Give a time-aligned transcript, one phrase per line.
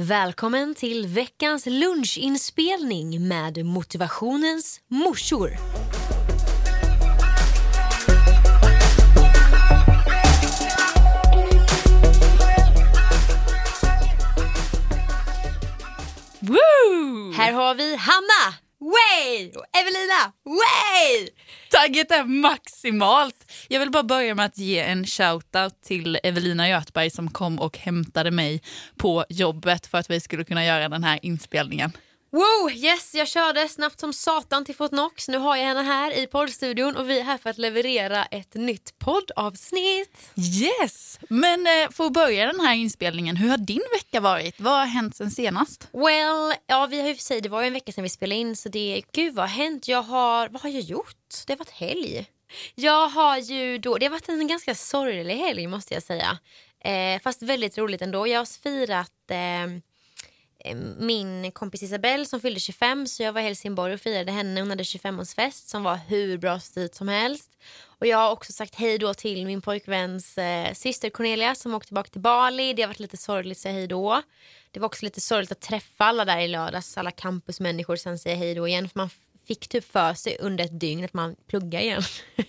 [0.00, 5.50] Välkommen till veckans lunchinspelning med motivationens morsor.
[16.40, 17.32] Woo!
[17.36, 19.52] Här har vi Hanna, way!
[19.56, 21.28] och Evelina, way!
[21.70, 23.52] Tagget är maximalt.
[23.68, 27.78] Jag vill bara börja med att ge en shoutout till Evelina Götberg som kom och
[27.78, 28.62] hämtade mig
[28.96, 31.92] på jobbet för att vi skulle kunna göra den här inspelningen.
[32.30, 35.28] Wow, yes, jag körde snabbt som satan till Fortnox.
[35.28, 38.54] Nu har jag henne här i poddstudion och vi är här för att leverera ett
[38.54, 40.30] nytt poddavsnitt.
[40.36, 41.18] Yes!
[41.28, 44.60] Men eh, för att börja den här inspelningen, hur har din vecka varit?
[44.60, 45.88] Vad har hänt sen senast?
[45.92, 48.40] Well, ja vi har ju för sig, det var ju en vecka sedan vi spelade
[48.40, 49.88] in så det, gud vad har hänt?
[49.88, 51.34] Jag har, vad har jag gjort?
[51.46, 52.26] Det har varit helg.
[52.74, 56.38] Jag har ju då, det har varit en ganska sorglig helg måste jag säga.
[56.84, 58.26] Eh, fast väldigt roligt ändå.
[58.26, 59.80] Jag har firat eh,
[60.64, 64.60] Eh, min kompis Isabelle som fyllde 25 så jag var i Helsingborg och firade henne.
[64.60, 67.50] Hon hade 25-årsfest som var hur bra styrt som helst.
[67.80, 71.86] Och jag har också sagt hej då till min pojkväns eh, syster Cornelia som åkte
[71.86, 72.72] tillbaka till Bali.
[72.72, 74.22] Det har varit lite sorgligt att säga hej då.
[74.70, 78.36] Det var också lite sorgligt att träffa alla där i lördags, alla campusmänniskor sen säga
[78.36, 79.10] hej då igen för man
[79.46, 82.02] fick typ för sig under ett dygn att man pluggar igen.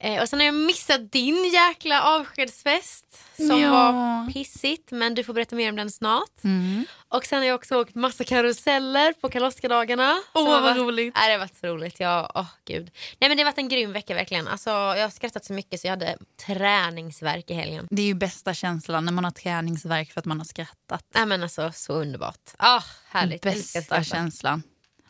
[0.00, 3.04] Eh, och sen har jag missat din jäkla avskedsfest
[3.36, 3.70] som Ja.
[3.70, 6.44] var pissigt men du får berätta mer om den snart.
[6.44, 6.84] Mm.
[7.08, 10.20] Och sen har jag också åkt massa karuseller på Karl-Oskar-dagarna.
[10.34, 11.14] Åh, har vad varit- roligt.
[11.14, 12.00] Nej, det har varit så roligt.
[12.00, 12.90] Ja, åh, gud.
[13.18, 14.48] Nej, men det har varit en grym vecka verkligen.
[14.48, 17.86] Alltså, jag har skrattat så mycket så jag hade träningsverk i helgen.
[17.90, 21.04] Det är ju bästa känslan när man har träningsverk för att man har skrattat.
[21.14, 22.50] Nej, men alltså, så underbart.
[22.56, 23.42] Ah, härligt.
[23.42, 24.62] Bästa känslan.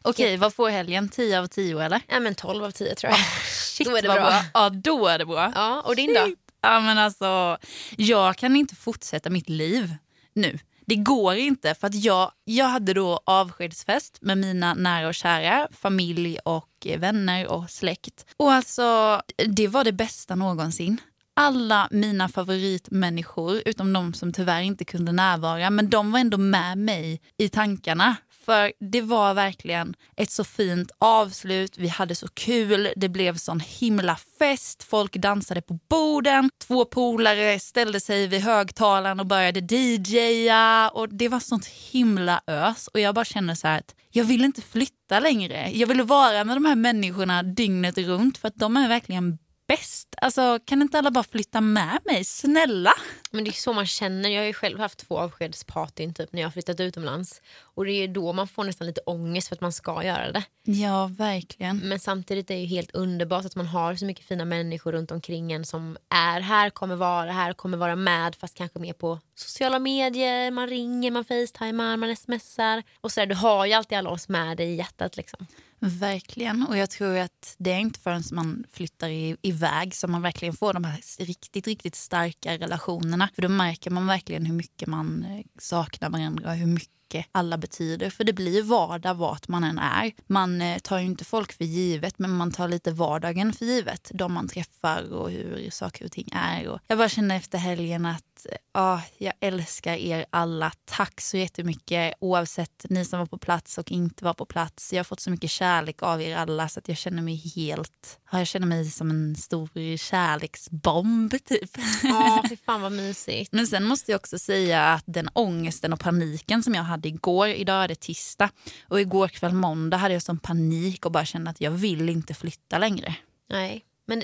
[0.03, 1.09] Okej, vad får helgen?
[1.09, 2.01] 10 av 10 eller?
[2.09, 3.21] Nej, men 12 av 10 tror jag.
[3.53, 4.43] Shit, Då är det vad bra.
[4.55, 5.53] Ja, då är det bra.
[5.55, 6.25] Ja, och din då?
[6.25, 6.39] Shit.
[6.61, 7.59] Ja, men alltså,
[7.97, 9.95] jag kan inte fortsätta mitt liv
[10.33, 10.59] nu.
[10.87, 15.69] Det går inte för att jag, jag hade då avskedsfest med mina nära och kära,
[15.73, 18.27] familj och eh, vänner och släkt.
[18.37, 21.01] Och alltså, det var det bästa någonsin.
[21.37, 26.79] Alla mina favoritmänniskor, utom de som tyvärr inte kunde närvara, men de var ändå med
[26.79, 28.17] mig i tankarna.
[28.49, 33.61] För det var verkligen ett så fint avslut, vi hade så kul, det blev sån
[33.61, 40.89] himla fest, folk dansade på borden, två polare ställde sig vid högtalaren och började DJa
[40.89, 42.89] och det var sånt himla ös.
[42.89, 45.71] Och jag bara känner så här att jag vill inte flytta längre.
[45.71, 50.15] Jag vill vara med de här människorna dygnet runt för att de är verkligen bäst.
[50.17, 52.25] Alltså kan inte alla bara flytta med mig?
[52.25, 52.93] Snälla!
[53.31, 54.31] Men det är så man känner.
[54.31, 57.43] Jag har ju själv haft två avskedspartyn typ, när jag har flyttat utomlands.
[57.61, 60.43] Och det är då man får nästan lite ångest för att man ska göra det.
[60.65, 61.79] Ja, verkligen.
[61.79, 65.53] Men samtidigt är det helt underbart att man har så mycket fina människor runt omkring
[65.53, 69.79] en som är här, kommer vara här, kommer vara med fast kanske mer på sociala
[69.79, 70.51] medier.
[70.51, 72.83] Man ringer, man facetimar, man smsar.
[73.01, 75.47] Och så där, du har ju alltid alla oss med dig i hjärtat liksom.
[75.81, 76.67] Verkligen.
[76.67, 80.55] Och jag tror att det är inte förrän man flyttar i, iväg som man verkligen
[80.55, 83.29] får de här riktigt, riktigt starka relationerna.
[83.35, 86.98] För då märker man verkligen hur mycket man eh, saknar varandra hur mycket
[87.33, 88.11] alla betyder.
[88.11, 90.13] För det blir vardag vart man än är.
[90.27, 94.11] Man eh, tar ju inte folk för givet men man tar lite vardagen för givet.
[94.15, 96.69] De man träffar och hur saker och ting är.
[96.69, 100.73] Och jag bara känner efter helgen att ja, jag älskar er alla.
[100.85, 104.93] Tack så jättemycket oavsett ni som var på plats och inte var på plats.
[104.93, 108.19] Jag har fått så mycket kärlek av er alla så att jag känner mig helt,
[108.33, 111.71] ja, jag känner mig som en stor kärleksbomb typ.
[112.03, 113.53] Ja, fy fan vad mysigt.
[113.53, 117.49] Men sen måste jag också säga att den ångesten och paniken som jag hade igår,
[117.49, 118.51] idag är det tisdag
[118.89, 122.35] och igår kväll måndag hade jag sån panik och bara kände att jag vill inte
[122.35, 123.15] flytta längre.
[123.51, 124.23] Nej, men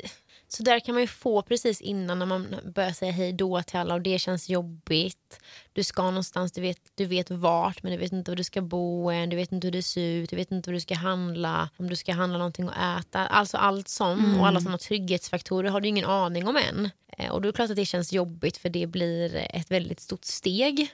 [0.48, 3.78] så där kan man ju få precis innan när man börjar säga hej då till
[3.78, 5.40] alla och det känns jobbigt.
[5.72, 8.62] Du ska någonstans, du vet, du vet vart men du vet inte var du ska
[8.62, 10.94] bo än, du vet inte hur det ser ut, du vet inte vad du ska
[10.94, 13.26] handla, om du ska handla någonting att äta.
[13.26, 16.90] Alltså allt sånt och alla sådana trygghetsfaktorer har du ingen aning om än.
[17.18, 20.00] Eh, Och då är det klart att det känns jobbigt för det blir ett väldigt
[20.00, 20.88] stort steg.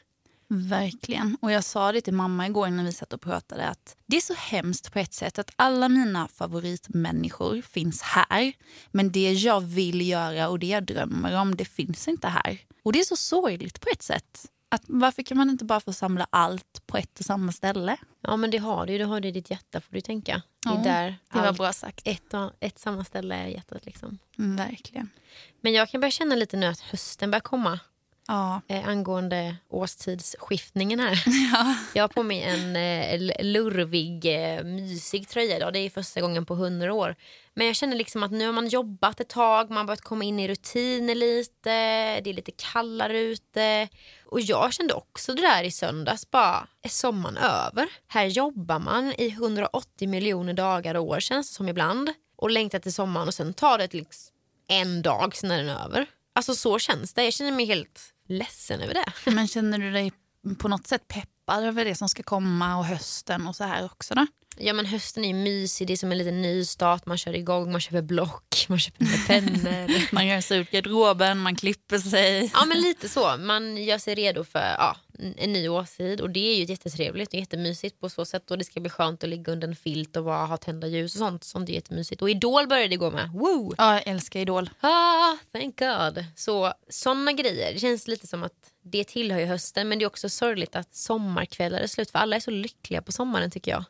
[0.52, 1.36] Verkligen.
[1.40, 4.20] Och jag sa det till mamma igår när vi satt och pratade att det är
[4.20, 8.52] så hemskt på ett sätt att alla mina favoritmänniskor finns här.
[8.90, 12.58] Men det jag vill göra och det jag drömmer om det finns inte här.
[12.82, 14.46] Och det är så sorgligt på ett sätt.
[14.68, 17.96] Att varför kan man inte bara få samla allt på ett och samma ställe?
[18.20, 20.32] Ja men det har du ju, det har du i ditt hjärta får du tänka.
[20.34, 22.00] Det Ja, där Det var allt- bra sagt.
[22.04, 24.18] ett, och- ett samma ställe är hjärtat liksom.
[24.38, 25.10] Mm, verkligen.
[25.60, 27.80] Men jag kan börja känna lite nu att hösten börjar komma.
[28.30, 28.60] Ja.
[28.68, 31.24] eh, angående årstidsskiftningen här.
[31.94, 35.72] Jag har på mig en eh, lurvig, eh, mysig tröja idag.
[35.72, 37.16] Det är första gången på hundra år.
[37.54, 40.24] Men jag känner liksom att nu har man jobbat ett tag, man har börjat komma
[40.24, 41.70] in i rutiner lite,
[42.20, 43.88] det är lite kallare ute.
[44.26, 47.88] Och jag kände också det där i söndags, bara är sommaren över?
[48.08, 52.10] Här jobbar man i 180 miljoner dagar och år känns det som ibland.
[52.36, 54.34] Och längtar till sommaren och sen tar det liksom
[54.68, 56.06] en dag, sen är den över.
[56.32, 57.24] Alltså så känns det.
[57.24, 59.30] Jag känner mig helt ledsen över det.
[59.30, 60.12] Men känner du dig
[60.58, 64.14] på något sätt peppad över det som ska komma och hösten och så här också
[64.14, 64.26] då?
[64.56, 67.06] Ja men hösten är ju mysig, det är som en liten nystart.
[67.06, 70.14] Man kör igång, man köper block, man köper pennor.
[70.14, 72.50] Man gör sig ut garderoben, man klipper sig.
[72.54, 73.36] ja men lite så.
[73.36, 74.96] Man gör sig redo för ja,
[75.36, 78.50] en ny årstid och det är ju jättetrevligt och jättemysigt på så sätt.
[78.50, 81.14] Och det ska bli skönt att ligga under en filt och bara ha tända ljus
[81.14, 81.44] och sånt.
[81.44, 82.22] Sånt är jättemysigt.
[82.22, 83.30] Och Idol började det gå med.
[83.32, 83.74] Woo!
[83.78, 84.70] Ja, jag älskar Idol.
[84.80, 86.24] Ah, thank God.
[86.36, 87.72] Så såna grejer.
[87.72, 90.94] Det känns lite som att det tillhör ju hösten men det är också sorgligt att
[90.94, 93.84] sommarkvällar är slut för alla är så lyckliga på sommaren tycker jag.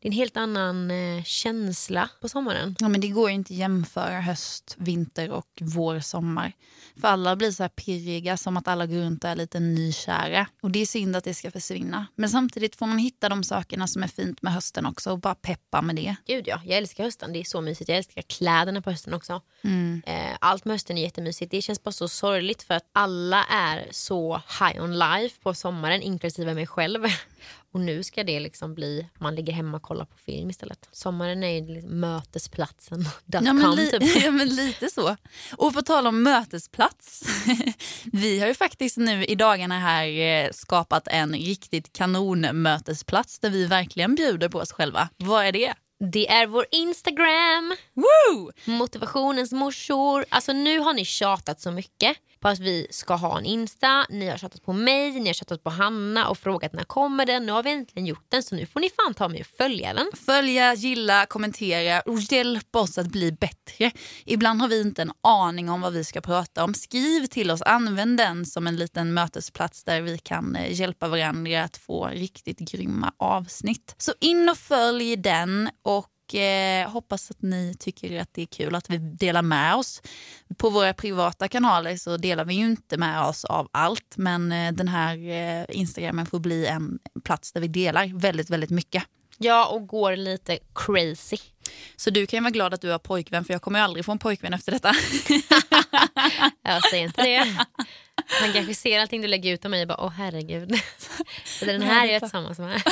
[0.00, 2.76] Det är en helt annan eh, känsla på sommaren.
[2.78, 6.52] Ja, men det går inte att jämföra höst, vinter och vår, sommar.
[7.00, 10.46] För alla blir så här pirriga, som att alla går runt och är lite nykära.
[10.62, 12.06] Och det är synd att det ska försvinna.
[12.14, 15.34] Men samtidigt får man hitta de sakerna som är fint med hösten också och bara
[15.34, 16.16] peppa med det.
[16.26, 17.32] Gud ja, jag älskar hösten.
[17.32, 17.88] Det är så mysigt.
[17.88, 19.40] Jag älskar kläderna på hösten också.
[20.06, 21.50] Eh, allt med hösten är jättemysigt.
[21.50, 26.02] Det känns bara så sorgligt för att alla är så high on life på sommaren,
[26.02, 27.04] inklusive mig själv.
[27.72, 30.88] Och nu ska det liksom bli, man ligger hemma och kollar på film istället.
[30.92, 33.08] Sommaren är ju liksom mötesplatsen.
[33.26, 34.16] Ja men, li- typ.
[34.24, 35.16] ja, men lite så.
[35.56, 37.22] Och på tal om mötesplats.
[38.04, 43.66] vi har ju faktiskt nu i dagarna här eh, skapat en riktigt kanonmötesplats där vi
[43.66, 45.08] verkligen bjuder på oss själva.
[45.16, 45.74] Vad är det?
[46.12, 47.76] Det är vår Instagram.
[47.94, 48.52] Woo!
[48.64, 50.24] Motivationens morsor.
[50.28, 52.16] Alltså nu har ni tjatat så mycket
[52.48, 54.06] att vi ska ha en Insta.
[54.10, 57.46] Ni har tjatat på mig, ni har tjatat på Hanna och frågat när kommer den.
[57.46, 59.94] Nu har vi äntligen gjort den så nu får ni fan ta mig och följa
[59.94, 60.06] den.
[60.26, 63.90] Följa, gilla, kommentera och hjälp oss att bli bättre.
[64.24, 66.74] Ibland har vi inte en aning om vad vi ska prata om.
[66.74, 71.62] Skriv till oss, använd den som en liten mötesplats där vi kan eh, hjälpa varandra
[71.62, 73.94] att få riktigt grymma avsnitt.
[73.98, 78.74] Så in och följ den och eh, hoppas att ni tycker att det är kul
[78.74, 80.02] att vi delar med oss.
[80.56, 84.72] På våra privata kanaler så delar vi ju inte med oss av allt men eh,
[84.72, 89.04] den här eh, Instagramen får bli en plats där vi delar väldigt, väldigt mycket.
[89.38, 91.38] Ja och går lite crazy.
[91.96, 94.12] Så du kan ju vara glad att du har pojkvän för jag kommer aldrig få
[94.12, 94.92] en pojkvän efter detta.
[96.62, 97.56] Jag säger inte det.
[98.40, 100.68] Han kanske ser allting du lägger ut om mig och bara åh herregud.
[101.60, 102.82] Det är den här jag är tillsammans med.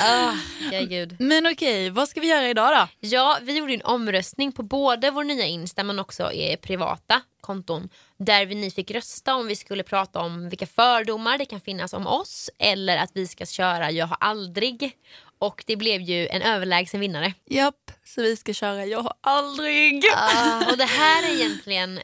[0.00, 0.34] oh,
[0.72, 1.16] ja, gud.
[1.18, 3.08] Men okej, vad ska vi göra idag då?
[3.08, 7.88] Ja, vi gjorde en omröstning på både vår nya Insta men också i privata konton
[8.16, 11.92] där vi, ni fick rösta om vi skulle prata om vilka fördomar det kan finnas
[11.92, 14.92] om oss eller att vi ska köra Jag har aldrig.
[15.40, 17.34] Och det blev ju en överlägsen vinnare.
[17.46, 20.04] Japp, så vi ska köra Jag har aldrig.
[20.16, 22.00] Ah, och det här är egentligen...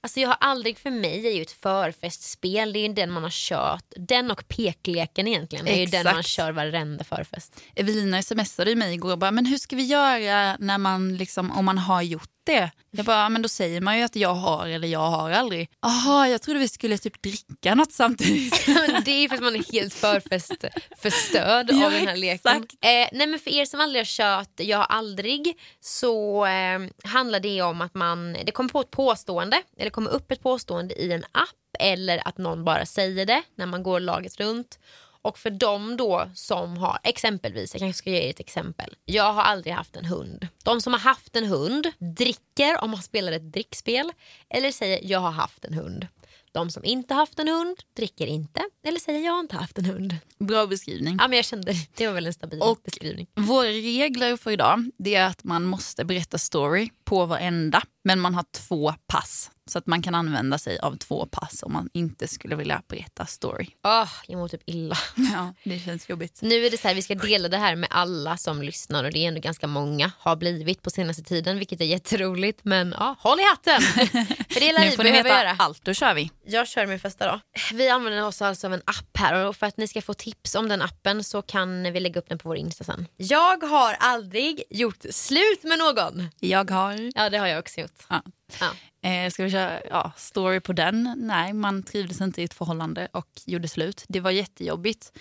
[0.00, 2.72] Alltså jag har aldrig för mig är ju ett förfestspel.
[2.72, 3.84] Det är ju den man har kört.
[3.96, 5.64] Den och pekleken egentligen.
[5.64, 7.60] Det är ju den man kör varenda förfest.
[7.74, 11.64] Evelina smsade mig igår och bara, men hur ska vi göra när man liksom, om
[11.64, 12.70] man har gjort det?
[12.90, 15.68] Jag bara, men då säger man ju att jag har eller jag har aldrig.
[15.82, 18.66] Jaha, jag trodde vi skulle typ dricka något samtidigt.
[19.04, 22.56] det är för att man är helt förfestförstörd Ja, av den här leken.
[22.56, 27.40] Eh, nej men för er som aldrig har kört Jag har aldrig så eh, handlar
[27.40, 31.12] det om att man, det kommer på ett påstående, eller kommer upp ett påstående i
[31.12, 31.48] en app
[31.78, 34.78] eller att någon bara säger det när man går laget runt.
[35.24, 38.94] Och för dem då som har, exempelvis, jag kanske ska ge er ett exempel.
[39.04, 40.46] Jag har aldrig haft en hund.
[40.64, 44.12] De som har haft en hund dricker om man spelar ett drickspel
[44.50, 46.06] eller säger jag har haft en hund.
[46.52, 49.84] De som inte haft en hund dricker inte eller säger jag har inte haft en
[49.84, 50.16] hund.
[50.38, 51.16] Bra beskrivning.
[51.20, 53.26] Ja men jag kände det var väl en stabil Och- beskrivning.
[53.34, 57.82] Våra regler för idag det är att man måste berätta story på varenda.
[58.04, 59.50] Men man har två pass.
[59.66, 63.26] Så att man kan använda sig av två pass om man inte skulle vilja berätta
[63.26, 63.66] story.
[63.84, 64.96] Åh, jag mår typ illa.
[65.34, 66.38] Ja, det känns jobbigt.
[66.42, 69.10] Nu är det så här, vi ska dela det här med alla som lyssnar och
[69.12, 73.16] det är ändå ganska många har blivit på senaste tiden vilket är jätteroligt men ja,
[73.18, 73.80] håll i hatten!
[74.50, 75.56] För det är Nu får ni veta göra.
[75.58, 76.30] allt, då kör vi.
[76.46, 77.40] Jag kör min första då.
[77.72, 80.54] Vi använder oss alltså av en app här och för att ni ska få tips
[80.54, 83.08] om den appen så kan vi lägga upp den på vår Insta sen.
[83.16, 86.28] Jag har aldrig gjort slut med någon.
[86.40, 87.12] Jag har...
[87.14, 87.93] Ja det har jag också gjort.
[88.08, 88.22] Ja.
[88.60, 88.70] Ja.
[89.10, 91.14] Eh, ska vi köra ja, story på den?
[91.18, 94.04] Nej, man trivdes inte i ett förhållande och gjorde slut.
[94.08, 95.12] Det var jättejobbigt.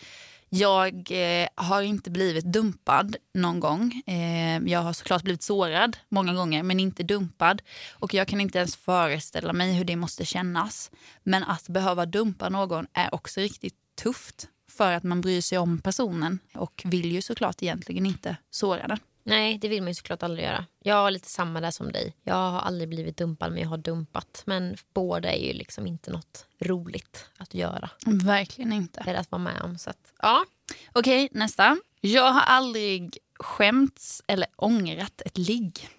[0.55, 4.01] Jag eh, har inte blivit dumpad någon gång.
[4.05, 7.61] Eh, jag har såklart blivit sårad många gånger, men inte dumpad.
[7.91, 10.91] Och jag kan inte ens föreställa mig hur det måste kännas.
[11.23, 15.77] Men att behöva dumpa någon är också riktigt tufft för att man bryr sig om
[15.77, 18.99] personen och vill ju såklart egentligen inte såra den.
[19.23, 20.65] Nej, det vill man ju såklart aldrig göra.
[20.79, 22.15] Jag har lite samma där som dig.
[22.23, 24.43] Jag har aldrig blivit dumpad, men jag har dumpat.
[24.45, 27.89] Men båda är ju liksom inte något roligt att göra.
[28.05, 29.03] Verkligen inte.
[29.07, 29.77] Eller att vara med om.
[29.77, 30.45] Så att, ja.
[30.91, 31.77] Okej, nästa.
[32.01, 35.89] Jag har aldrig skämts eller ångrat ett ligg.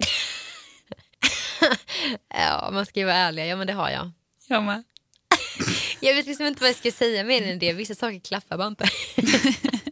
[2.28, 3.48] ja, man ska ju vara ärlig.
[3.48, 4.10] Ja, men det har jag.
[4.46, 4.84] Jag med.
[6.00, 7.72] Jag vet liksom inte vad jag ska säga mer än det.
[7.72, 8.88] Vissa saker klaffar bara inte.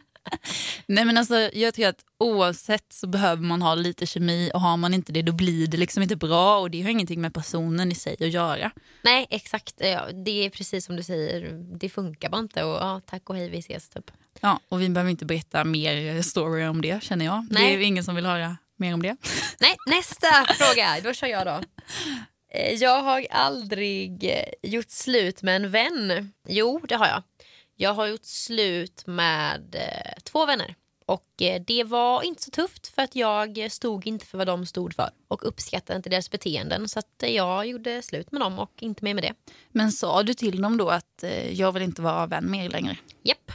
[0.93, 4.77] Nej men alltså jag tror att oavsett så behöver man ha lite kemi och har
[4.77, 7.91] man inte det då blir det liksom inte bra och det har ingenting med personen
[7.91, 8.71] i sig att göra.
[9.01, 11.51] Nej exakt, ja, det är precis som du säger.
[11.79, 14.11] Det funkar bara inte och ja, tack och hej vi ses typ.
[14.41, 17.47] Ja och vi behöver inte berätta mer story om det känner jag.
[17.51, 17.77] Nej.
[17.77, 19.15] Det är ingen som vill höra mer om det.
[19.59, 21.59] Nej nästa fråga, då kör jag då.
[22.53, 26.33] Eh, jag har aldrig eh, gjort slut med en vän.
[26.47, 27.23] Jo, det har jag.
[27.75, 30.75] Jag har gjort slut med eh, två vänner.
[31.05, 31.27] Och
[31.65, 35.09] Det var inte så tufft för att jag stod inte för vad de stod för
[35.27, 36.89] och uppskattade inte deras beteenden.
[36.89, 39.33] Så att jag gjorde slut med dem och inte mer med det.
[39.71, 42.97] Men sa du till dem då att jag vill inte vara vän med er längre?
[43.23, 43.51] Japp.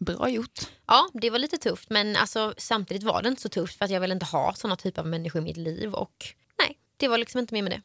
[0.00, 0.60] Bra gjort.
[0.86, 3.90] Ja, det var lite tufft men alltså, samtidigt var det inte så tufft för att
[3.90, 5.94] jag vill inte ha såna typer av människor i mitt liv.
[5.94, 6.26] Och
[6.58, 7.82] nej, det var liksom inte mer med det.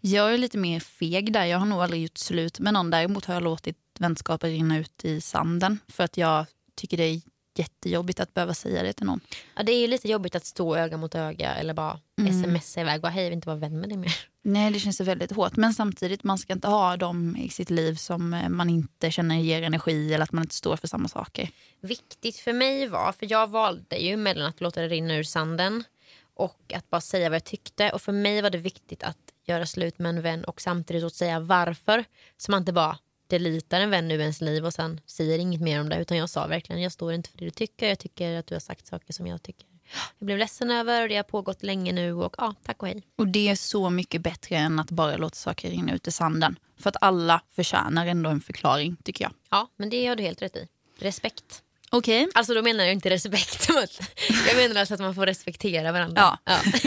[0.00, 1.44] Jag är lite mer feg där.
[1.44, 2.90] Jag har nog aldrig gjort slut med någon.
[2.90, 5.78] Däremot har jag låtit vänskaper rinna ut i sanden.
[5.88, 7.20] För att jag tycker det är
[7.58, 9.20] jättejobbigt att behöva säga det till någon.
[9.56, 12.60] Ja, det är lite jobbigt att stå öga mot öga eller bara mm.
[12.60, 14.14] smsa iväg och hej, jag vill inte vara vän med dig mer.
[14.42, 15.56] Nej, det känns väldigt hårt.
[15.56, 19.36] Men samtidigt, man ska inte ha dem i sitt liv som eh, man inte känner
[19.36, 21.50] ger energi eller att man inte står för samma saker.
[21.80, 25.84] Viktigt för mig var, för jag valde ju mellan att låta det rinna ur sanden
[26.34, 27.90] och att bara säga vad jag tyckte.
[27.90, 31.40] Och för mig var det viktigt att göra slut med en vän och samtidigt säga
[31.40, 32.04] varför.
[32.36, 35.80] Så man inte bara delitar en vän ur ens liv och sen säger inget mer
[35.80, 36.00] om det.
[36.00, 37.88] Utan jag sa verkligen, jag står inte för det du tycker.
[37.88, 39.66] Jag tycker att du har sagt saker som jag tycker
[40.18, 43.02] jag blev ledsen över och det har pågått länge nu och ja, tack och hej.
[43.16, 46.58] Och det är så mycket bättre än att bara låta saker rinna ut i sanden.
[46.78, 49.32] För att alla förtjänar ändå en förklaring tycker jag.
[49.50, 50.68] Ja, men det har du helt rätt i.
[50.98, 51.62] Respekt.
[51.90, 52.22] Okej.
[52.22, 52.32] Okay.
[52.34, 53.68] Alltså då menar jag inte respekt.
[54.48, 56.22] jag menar alltså att man får respektera varandra.
[56.22, 56.38] Ja.
[56.44, 56.58] ja.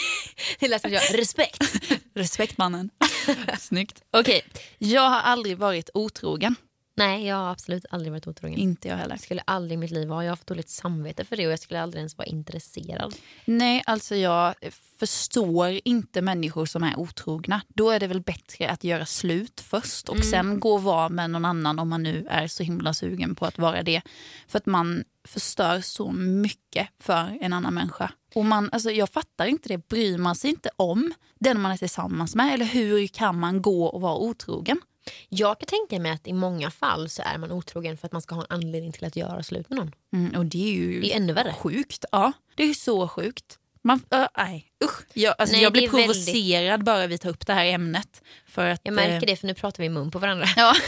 [0.59, 1.63] Det lät som jag, respekt.
[2.13, 2.89] respekt mannen.
[3.59, 4.01] Snyggt.
[4.11, 4.61] Okej, okay.
[4.77, 6.55] jag har aldrig varit otrogen.
[6.99, 8.59] Nej, jag har absolut aldrig varit otrogen.
[8.59, 9.13] Inte jag heller.
[9.13, 10.23] Jag skulle aldrig i mitt liv vara.
[10.23, 13.15] Jag har fått dåligt samvete för det och jag skulle aldrig ens vara intresserad.
[13.45, 14.55] Nej, alltså jag
[14.99, 17.61] förstår inte människor som är otrogna.
[17.67, 20.27] Då är det väl bättre att göra slut först och mm.
[20.27, 23.45] sen gå och vara med någon annan om man nu är så himla sugen på
[23.45, 24.01] att vara det.
[24.47, 28.11] För att man förstör så mycket för en annan människa.
[28.35, 29.87] Och man, alltså jag fattar inte det.
[29.87, 32.53] Bryr man sig inte om den man är tillsammans med?
[32.53, 34.81] Eller hur kan man gå och vara otrogen?
[35.29, 38.21] Jag kan tänka mig att i många fall så är man otrogen för att man
[38.21, 39.91] ska ha en anledning till att göra slut med någon.
[40.13, 41.53] Mm, och det är ju det är ännu värre.
[41.53, 42.05] sjukt.
[42.11, 43.59] Ja, det är så sjukt.
[43.81, 45.01] Man, uh, nej, usch.
[45.13, 46.85] Jag, alltså, nej, jag blir provocerad väldigt...
[46.85, 48.23] bara vi tar upp det här ämnet.
[48.47, 49.31] För att, jag märker eh...
[49.31, 50.45] det för nu pratar vi i mun på varandra.
[50.55, 50.75] Ja.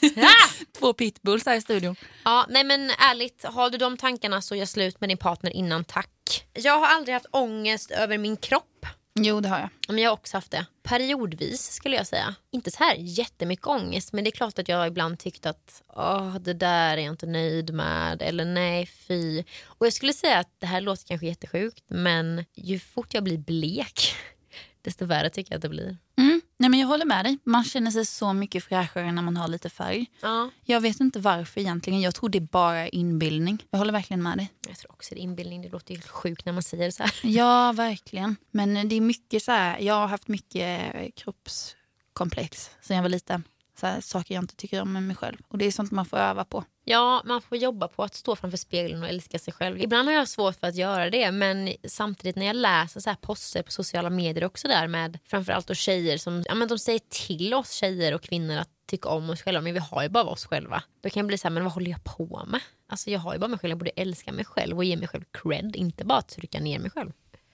[0.78, 1.96] Två pitbulls här i studion.
[2.24, 5.84] Ja, nej men ärligt, har du de tankarna så gör slut med din partner innan
[5.84, 6.46] tack.
[6.52, 8.86] Jag har aldrig haft ångest över min kropp.
[9.14, 9.68] Jo, det har jag.
[9.88, 10.66] Men jag har också haft det.
[10.82, 12.34] Periodvis skulle jag säga.
[12.50, 16.36] Inte så här jättemycket ångest men det är klart att jag ibland tyckt att Åh,
[16.36, 19.44] det där är jag inte nöjd med eller nej fy.
[19.64, 23.38] Och jag skulle säga att det här låter kanske jättesjukt men ju fort jag blir
[23.38, 24.14] blek
[24.82, 25.96] desto värre tycker jag att det blir.
[26.18, 26.29] Mm.
[26.60, 27.38] Nej, men jag håller med dig.
[27.44, 30.06] Man känner sig så mycket fräschare när man har lite färg.
[30.20, 30.50] Ja.
[30.64, 32.00] Jag vet inte varför egentligen.
[32.00, 33.64] Jag tror det är bara inbillning.
[33.70, 34.50] Jag håller verkligen med dig.
[34.68, 35.62] Jag tror också det är inbillning.
[35.62, 37.12] Det låter ju sjukt när man säger det så här.
[37.22, 38.36] Ja, verkligen.
[38.50, 39.78] Men det är mycket så här.
[39.78, 43.44] Jag har haft mycket kroppskomplex sen jag var liten
[43.80, 45.36] så här, saker jag inte tycker om med mig själv.
[45.48, 46.64] Och det är sånt man får öva på.
[46.84, 49.80] Ja, man får jobba på att stå framför spegeln och älska sig själv.
[49.80, 53.16] Ibland har jag svårt för att göra det men samtidigt när jag läser så här
[53.16, 57.00] poster på sociala medier också där med framförallt då tjejer som ja, men de säger
[57.08, 60.24] till oss tjejer och kvinnor att tycka om oss själva men vi har ju bara
[60.24, 60.82] oss själva.
[61.00, 62.60] Då kan jag bli så här, men vad håller jag på med?
[62.88, 65.08] Alltså jag har ju bara mig själv, jag borde älska mig själv och ge mig
[65.08, 67.12] själv cred, inte bara trycka ner mig själv.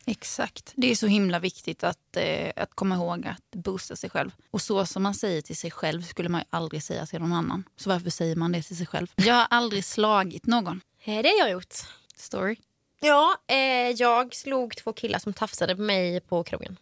[0.08, 0.72] Exakt.
[0.76, 4.30] Det är så himla viktigt att, eh, att komma ihåg att boosta sig själv.
[4.50, 7.32] Och så som man säger till sig själv skulle man ju aldrig säga till någon
[7.32, 7.64] annan.
[7.76, 9.06] Så varför säger man det till sig själv?
[9.16, 10.80] Jag har aldrig slagit någon.
[11.04, 11.74] Det har jag gjort.
[12.16, 12.56] Story?
[13.00, 13.56] Ja, eh,
[13.90, 16.76] jag slog två killar som tafsade på mig på krogen.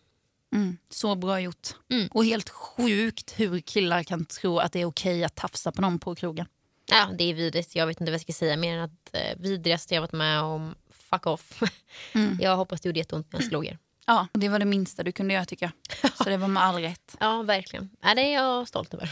[0.54, 1.68] Mm, så bra gjort.
[1.90, 2.08] Mm.
[2.10, 5.98] Och helt sjukt hur killar kan tro att det är okej att tafsa på någon
[5.98, 6.46] på krogen.
[6.86, 7.76] Ja, det är vidrigt.
[7.76, 10.42] Jag vet inte vad jag ska säga mer än att eh, vidrigaste jag varit med
[10.42, 10.74] om,
[11.14, 11.62] fuck off.
[12.12, 12.38] Mm.
[12.40, 13.78] Jag hoppas det gjorde jätteont när jag slog er.
[14.06, 16.12] Ja, det var det minsta du kunde göra tycker jag.
[16.16, 17.16] Så det var med all rätt.
[17.20, 17.90] Ja, verkligen.
[18.00, 19.10] Ja, det är jag stolt över.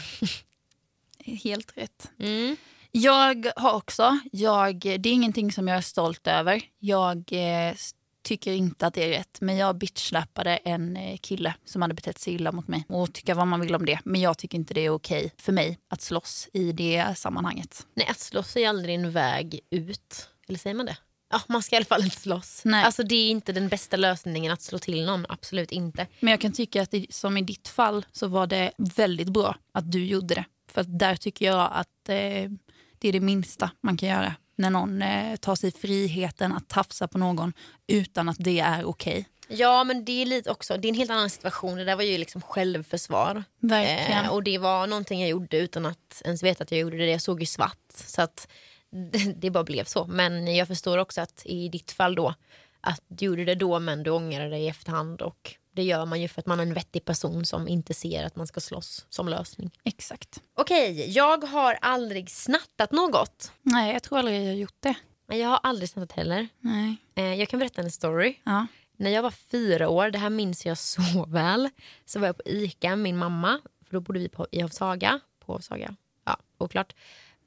[1.43, 2.11] Helt rätt.
[2.19, 2.55] Mm.
[2.91, 6.61] Jag har också, jag, det är ingenting som jag är stolt över.
[6.79, 7.75] Jag eh,
[8.23, 9.37] tycker inte att det är rätt.
[9.41, 12.85] Men jag bitchsläppade en eh, kille som hade betett sig illa mot mig.
[12.89, 13.99] Och tycka vad man vill om det.
[14.03, 17.87] Men jag tycker inte det är okej för mig att slåss i det sammanhanget.
[17.93, 20.29] Nej, att slåss är aldrig en väg ut.
[20.47, 20.97] Eller säger man det?
[21.33, 22.61] Ja, man ska i alla fall inte slåss.
[22.65, 22.83] Nej.
[22.83, 25.25] Alltså, det är inte den bästa lösningen att slå till någon.
[25.29, 26.07] Absolut inte.
[26.19, 29.55] Men jag kan tycka att det, som i ditt fall så var det väldigt bra
[29.73, 30.45] att du gjorde det.
[30.71, 32.51] För där tycker jag att eh,
[32.99, 34.35] det är det minsta man kan göra.
[34.55, 37.53] När någon eh, tar sig friheten att tafsa på någon
[37.87, 39.27] utan att det är okej.
[39.47, 41.77] Ja, men det är lite också, det är en helt annan situation.
[41.77, 43.43] Det där var ju liksom självförsvar.
[43.59, 44.25] Verkligen.
[44.25, 47.05] Eh, och det var någonting jag gjorde utan att ens veta att jag gjorde det.
[47.11, 47.79] Jag såg ju svart.
[47.93, 48.47] Så att
[49.35, 50.05] det, bara blev så.
[50.05, 52.33] Men jag förstår också att i ditt fall då,
[52.81, 55.21] att du gjorde det då men du ångrade dig i efterhand.
[55.21, 58.25] Och det gör man ju för att man är en vettig person som inte ser
[58.25, 59.71] att man ska slåss som lösning.
[59.83, 60.41] Exakt.
[60.55, 63.51] Okej, jag har aldrig snattat något.
[63.61, 64.95] Nej, jag tror aldrig jag har gjort det.
[65.27, 66.47] Jag har aldrig snattat heller.
[66.59, 66.95] Nej.
[67.15, 68.35] Eh, jag kan berätta en story.
[68.43, 68.67] Ja.
[68.97, 71.69] När jag var fyra år, det här minns jag så väl,
[72.05, 73.61] så var jag på Ica med min mamma.
[73.85, 75.19] För då bodde vi på, i Saga.
[75.45, 75.95] På Saga?
[76.25, 76.93] Ja, oklart.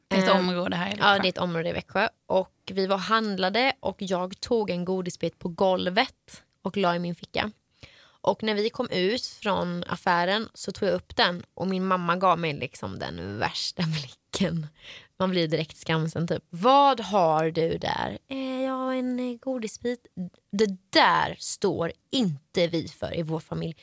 [0.08, 1.22] Det är ett Eh, område här i Ja, Växjö.
[1.22, 2.08] det är ett område i Växjö.
[2.26, 7.14] Och vi var handlade och jag tog en godisbit på golvet och la i min
[7.14, 7.50] ficka.
[8.20, 12.16] Och när vi kom ut från affären så tog jag upp den och min mamma
[12.16, 14.66] gav mig liksom den värsta blicken.
[15.18, 16.42] Man blir direkt skamsen typ.
[16.50, 18.18] Vad har du där?
[18.28, 20.06] Eh, jag har en eh, godisbit.
[20.50, 23.76] Det där står inte vi för i vår familj.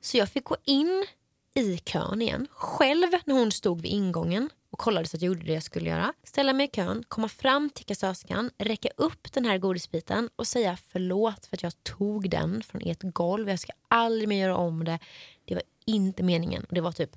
[0.00, 1.06] Så jag fick gå in
[1.54, 5.46] i kön igen själv när hon stod vid ingången och kollade så att jag gjorde
[5.46, 6.12] det jag skulle göra.
[6.24, 10.78] Ställa mig i kön, komma fram till kassörskan, räcka upp den här godisbiten och säga
[10.88, 13.48] förlåt för att jag tog den från ert golv.
[13.48, 14.98] Jag ska aldrig mer göra om det.
[15.44, 16.66] Det var inte meningen.
[16.70, 17.16] Det var typ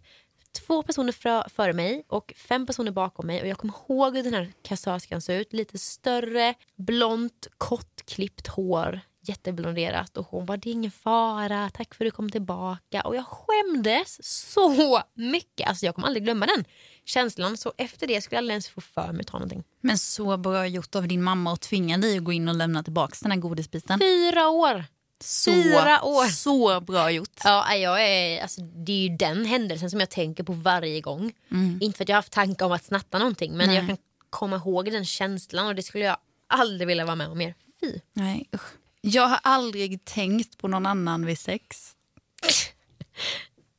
[0.52, 3.42] två personer före mig och fem personer bakom mig.
[3.42, 5.54] Och Jag kommer ihåg hur den här kassörskan såg ut.
[5.54, 9.02] Lite större, blont, kortklippt hår.
[9.24, 10.18] Jätteblonderat.
[10.18, 13.01] Och hon var det är ingen fara, tack för att du kom tillbaka.
[13.01, 15.68] Och jag skämdes så mycket.
[15.68, 16.66] Alltså jag kommer aldrig glömma den
[17.06, 17.58] känslan.
[17.58, 19.63] Så efter det skulle jag aldrig ens få för mig att ta någonting.
[19.82, 22.84] Men så bra gjort av din mamma att tvinga dig att gå in och lämna
[22.84, 24.00] tillbaka den här godisbiten.
[24.00, 24.86] Fyra år!
[25.24, 26.26] Så, fyra år.
[26.26, 27.39] Så bra gjort.
[27.43, 31.34] Ja, jag är, alltså, det är ju den händelsen som jag tänker på varje gång.
[31.82, 33.76] Inte för att jag har haft tankar om att snatta någonting men Nej.
[33.76, 33.98] jag kan
[34.30, 36.17] komma ihåg den känslan och det skulle jag
[36.48, 37.56] aldrig vilja vara med om mer.
[37.82, 38.00] Fy.
[38.13, 38.81] Nej, usch.
[39.02, 41.96] Jag har aldrig tänkt på någon annan vid sex.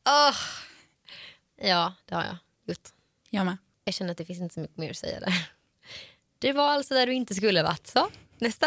[0.06, 0.36] Åh.
[1.64, 2.88] Ja, det har jag gjort.
[3.30, 3.56] Jag med.
[3.84, 5.48] Jag känner att det finns inte så mycket mer att säga där.
[6.38, 8.08] Du var alltså där du inte skulle varit så.
[8.38, 8.66] Nästa.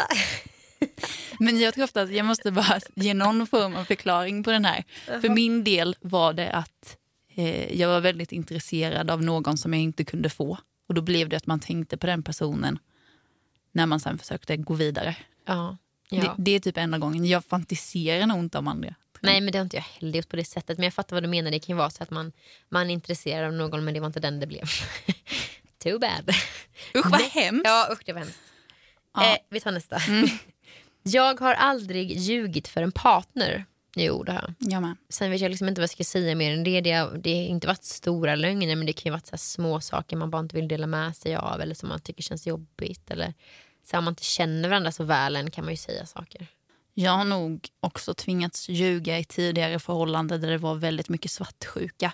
[1.38, 4.64] Men jag tror ofta att jag måste bara ge någon form av förklaring på den
[4.64, 4.84] här.
[5.20, 6.96] För min del var det att
[7.34, 10.58] eh, jag var väldigt intresserad av någon som jag inte kunde få.
[10.88, 12.78] Och då blev det att man tänkte på den personen
[13.72, 15.16] när man sen försökte gå vidare.
[15.44, 15.76] Ja.
[16.10, 16.20] Ja.
[16.20, 17.26] Det, det är typ enda gången.
[17.26, 18.94] Jag fantiserar nog inte om andra.
[19.20, 20.78] Nej men det har inte jag heller gjort på det sättet.
[20.78, 21.50] Men jag fattar vad du menar.
[21.50, 22.32] Det kan ju vara så att man,
[22.68, 24.64] man är intresserad av någon men det var inte den det blev.
[25.82, 26.30] Too bad.
[26.94, 27.62] Usch vad hemskt.
[27.64, 28.40] Ja usch det var hemskt.
[29.14, 29.22] Ja.
[29.22, 29.34] Mm.
[29.34, 29.98] Eh, vi tar nästa.
[31.02, 33.64] Jag har aldrig ljugit för en partner.
[33.96, 34.82] Jo det har jag.
[34.82, 34.96] Med.
[35.08, 36.80] Sen vet jag liksom inte vad jag ska säga mer än det.
[36.80, 39.80] Det har, det har inte varit stora lögner men det kan ju varit så små
[39.80, 43.10] saker man bara inte vill dela med sig av eller som man tycker känns jobbigt.
[43.10, 43.34] Eller
[43.90, 46.46] så om man inte känner varandra så väl än kan man ju säga saker.
[46.94, 52.12] Jag har nog också tvingats ljuga i tidigare förhållanden där det var väldigt mycket svartsjuka.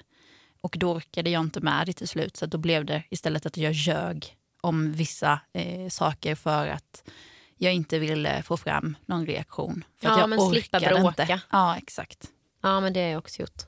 [0.60, 3.56] Och då orkade jag inte med det till slut så då blev det istället att
[3.56, 7.04] jag ljög om vissa eh, saker för att
[7.56, 9.84] jag inte ville få fram någon reaktion.
[10.00, 11.22] För att Ja, jag men slippa bråka.
[11.22, 11.40] Inte.
[11.50, 12.26] Ja, exakt.
[12.62, 13.62] Ja men det har jag också gjort.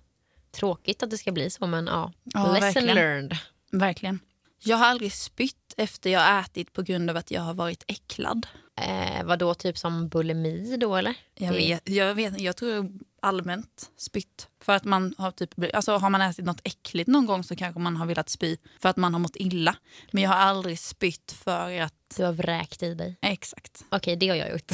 [0.51, 2.13] Tråkigt att det ska bli så men ja.
[2.25, 2.95] Ja, Lesson verkligen.
[2.95, 3.37] learned.
[3.73, 4.21] Verkligen.
[4.65, 8.47] Jag har aldrig spytt efter jag ätit på grund av att jag har varit äcklad.
[8.81, 11.15] Eh, vad då typ som bulimi då eller?
[11.35, 14.49] Jag, vet, jag, vet, jag tror allmänt spytt.
[14.61, 17.81] För att man har typ, alltså har man ätit något äckligt någon gång så kanske
[17.81, 19.77] man har velat spy för att man har mått illa.
[20.11, 21.95] Men jag har aldrig spytt för att...
[22.17, 23.17] Du har vräkt i dig.
[23.23, 23.85] Exakt.
[23.91, 24.73] Okej det har jag gjort.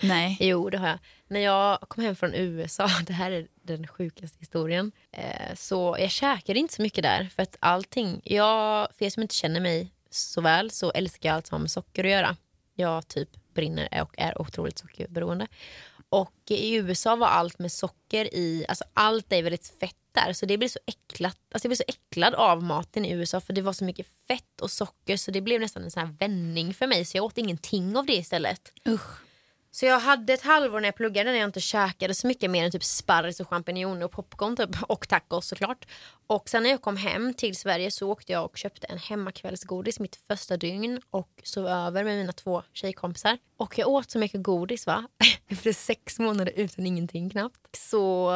[0.00, 0.36] Nej.
[0.40, 0.98] jo det har jag.
[1.28, 4.92] När jag kom hem från USA, det här är den sjukaste historien.
[5.12, 9.22] Eh, så jag käkade inte så mycket där för att allting, jag, för er som
[9.22, 12.36] inte känner mig så väl så älskar jag allt som har med socker att göra.
[12.74, 15.46] Jag typ brinner och är otroligt sockerberoende.
[16.08, 20.32] Och i USA var allt med socker i, alltså allt är väldigt fett där.
[20.32, 23.52] Så det blev så äcklat, alltså jag blev så äcklad av maten i USA för
[23.52, 26.74] det var så mycket fett och socker så det blev nästan en sån här vändning
[26.74, 28.72] för mig så jag åt ingenting av det istället.
[28.88, 29.27] Usch.
[29.70, 32.64] Så jag hade ett halvår när jag pluggade när jag inte käkade så mycket mer
[32.64, 34.70] än typ sparris och champinjoner och popcorn typ.
[34.88, 35.86] Och tacos såklart.
[36.26, 40.00] Och sen när jag kom hem till Sverige så åkte jag och köpte en hemmakvällsgodis
[40.00, 43.38] mitt första dygn och sov över med mina två tjejkompisar.
[43.56, 45.08] Och jag åt så mycket godis va.
[45.48, 47.76] Efter sex månader utan ingenting knappt.
[47.76, 48.32] Så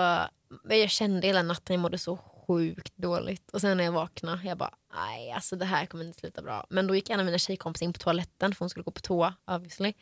[0.69, 3.51] jag kände hela natten, jag mådde så sjukt dåligt.
[3.51, 6.67] Och sen när jag vaknade, jag bara nej alltså det här kommer inte sluta bra.
[6.71, 9.01] Men då gick en av mina tjejkompisar in på toaletten för hon skulle gå på
[9.01, 9.93] toa obviously.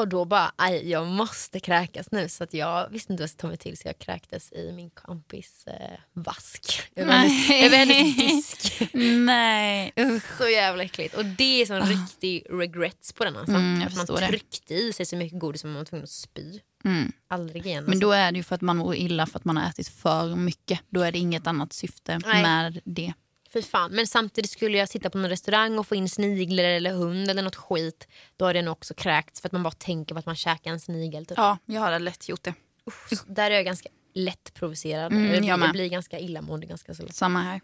[0.00, 2.28] Och då bara, aj, jag måste kräkas nu.
[2.28, 4.72] Så att jag visste inte vad jag skulle ta mig till så jag kräktes i
[4.72, 6.82] min kompis eh, vask.
[6.96, 8.88] Över hennes, över hennes disk.
[9.24, 9.92] Nej.
[10.38, 11.14] Så jävla äckligt.
[11.14, 13.54] Och det är sån riktig regrets på den alltså.
[13.54, 14.28] Mm, att man förstår det.
[14.28, 16.60] tryckte i sig så mycket godis som man var tvungen att spy.
[16.84, 17.12] Mm.
[17.28, 17.84] Aldrig igen.
[17.84, 18.06] Men alltså.
[18.06, 20.36] då är det ju för att man mår illa för att man har ätit för
[20.36, 20.80] mycket.
[20.88, 22.42] Då är det inget annat syfte Nej.
[22.42, 23.12] med det.
[23.52, 23.90] Fy fan.
[23.92, 27.42] Men samtidigt skulle jag sitta på någon restaurang och få in sniglar eller hund eller
[27.42, 28.08] något skit.
[28.36, 30.80] Då jag nog också kräkts för att man bara tänker på att man käkar en
[30.80, 31.26] snigel.
[31.26, 31.38] Typ.
[31.38, 32.54] Ja, jag hade lätt gjort det.
[32.86, 35.12] Usch, där är jag ganska lätt provocerad.
[35.12, 35.66] Mm, jag, jag blir, med.
[35.66, 37.14] jag blir ganska illamående ganska så lätt.
[37.14, 37.60] Samma här.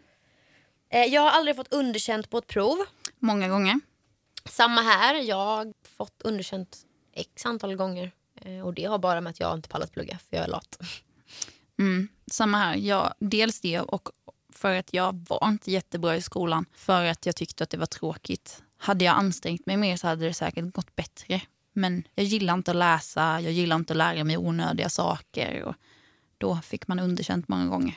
[0.90, 2.76] Eh, Jag har aldrig fått underkänt på ett prov.
[3.18, 3.80] Många gånger.
[4.44, 5.14] Samma här.
[5.14, 6.78] Jag har fått underkänt
[7.12, 8.12] x antal gånger.
[8.42, 10.78] Eh, Och det har bara med att jag inte pallat plugga för jag är lat.
[11.78, 12.76] Mm, samma här.
[12.76, 14.08] Jag, dels det och
[14.56, 16.66] för att jag var inte jättebra i skolan.
[16.72, 18.62] För att jag tyckte att det var tråkigt.
[18.78, 21.40] Hade jag ansträngt mig mer så hade det säkert gått bättre.
[21.72, 25.62] Men jag gillar inte att läsa, jag gillar inte att lära mig onödiga saker.
[25.62, 25.74] Och
[26.38, 27.94] då fick man underkänt många gånger.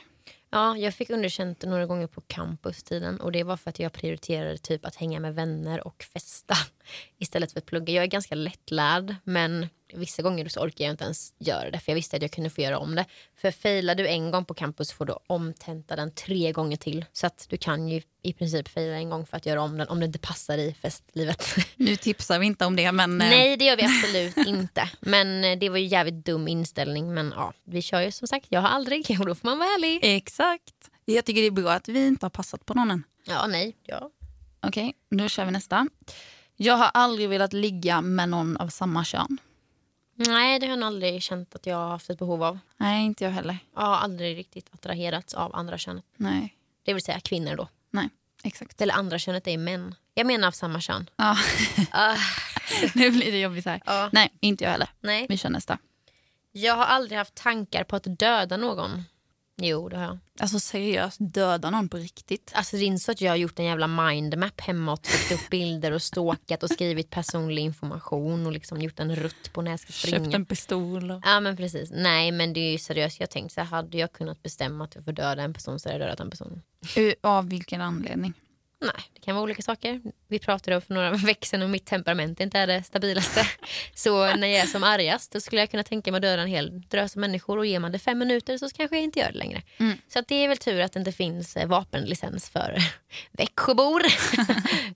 [0.50, 4.58] Ja, jag fick underkänt några gånger på campustiden och det var för att jag prioriterade
[4.58, 6.54] typ att hänga med vänner och festa
[7.18, 7.92] istället för att plugga.
[7.92, 11.92] Jag är ganska lättlärd men vissa gånger så orkar jag inte ens göra det för
[11.92, 13.04] jag visste att jag kunde få göra om det.
[13.36, 17.04] För failar du en gång på campus får du omtenta den tre gånger till.
[17.12, 19.88] Så att du kan ju i princip faila en gång för att göra om den
[19.88, 21.46] om det inte passar i festlivet.
[21.76, 23.20] Nu tipsar vi inte om det men...
[23.20, 24.90] eh, Nej det gör vi absolut inte.
[25.00, 27.14] Men eh, det var ju jävligt dum inställning.
[27.14, 29.68] Men ja, vi kör ju som sagt, jag har aldrig och då får man vara
[29.68, 29.98] ärlig.
[30.02, 30.74] Exakt.
[31.04, 33.04] Jag tycker det är bra att vi inte har passat på någon än.
[33.26, 34.10] Ja, nej, ja.
[34.62, 35.86] Okej, då kör vi nästa.
[36.56, 39.38] Jag har aldrig velat ligga med någon av samma kön.
[40.28, 42.58] Nej, det har jag nog aldrig känt att jag har haft ett behov av.
[42.76, 43.58] Nej, inte jag heller.
[43.74, 46.04] Jag har aldrig riktigt attraherats av andra könet.
[46.16, 47.68] Nej, Det vill säga kvinnor då.
[47.90, 48.08] nej,
[48.42, 48.80] exakt.
[48.80, 49.94] Eller andra könet är män.
[50.14, 51.10] Jag menar av samma kön.
[51.16, 51.36] Ja,
[51.92, 52.16] Ah,
[52.94, 53.82] nu blir det jobbigt här.
[53.86, 54.08] Ja.
[54.12, 54.88] Nej, inte jag heller.
[55.00, 55.26] nej.
[55.28, 55.78] Vi kör nästa.
[56.52, 59.04] Jag har aldrig haft tankar på att döda någon.
[59.62, 60.18] Jo, det har jag.
[60.40, 62.52] Alltså seriöst, döda någon på riktigt.
[62.54, 65.32] Alltså det är inte så att jag har gjort en jävla mindmap hemma och tryckt
[65.32, 69.70] upp bilder och stalkat och skrivit personlig information och liksom gjort en rutt på när
[69.70, 70.24] jag ska springa.
[70.24, 71.10] Köpt en pistol.
[71.10, 71.22] Och...
[71.24, 71.90] Ja men precis.
[71.92, 73.20] Nej men det är ju seriöst.
[73.20, 75.78] Jag har tänkt så här, hade jag kunnat bestämma att jag får döda en person
[75.78, 76.62] så hade jag dödat en person.
[77.20, 78.34] Av vilken anledning?
[78.80, 80.00] Nej, det kan vara olika saker.
[80.28, 83.46] Vi pratade för några veckor sedan om mitt temperament inte är det stabilaste.
[83.94, 86.48] Så när jag är som argast då skulle jag kunna tänka mig att döda en
[86.48, 89.38] hel drös människor och ger man det fem minuter så kanske jag inte gör det
[89.38, 89.62] längre.
[89.78, 89.98] Mm.
[90.08, 92.78] Så att det är väl tur att det inte finns eh, vapenlicens för
[93.32, 94.02] Växjöbor.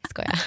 [0.08, 0.38] Skojar.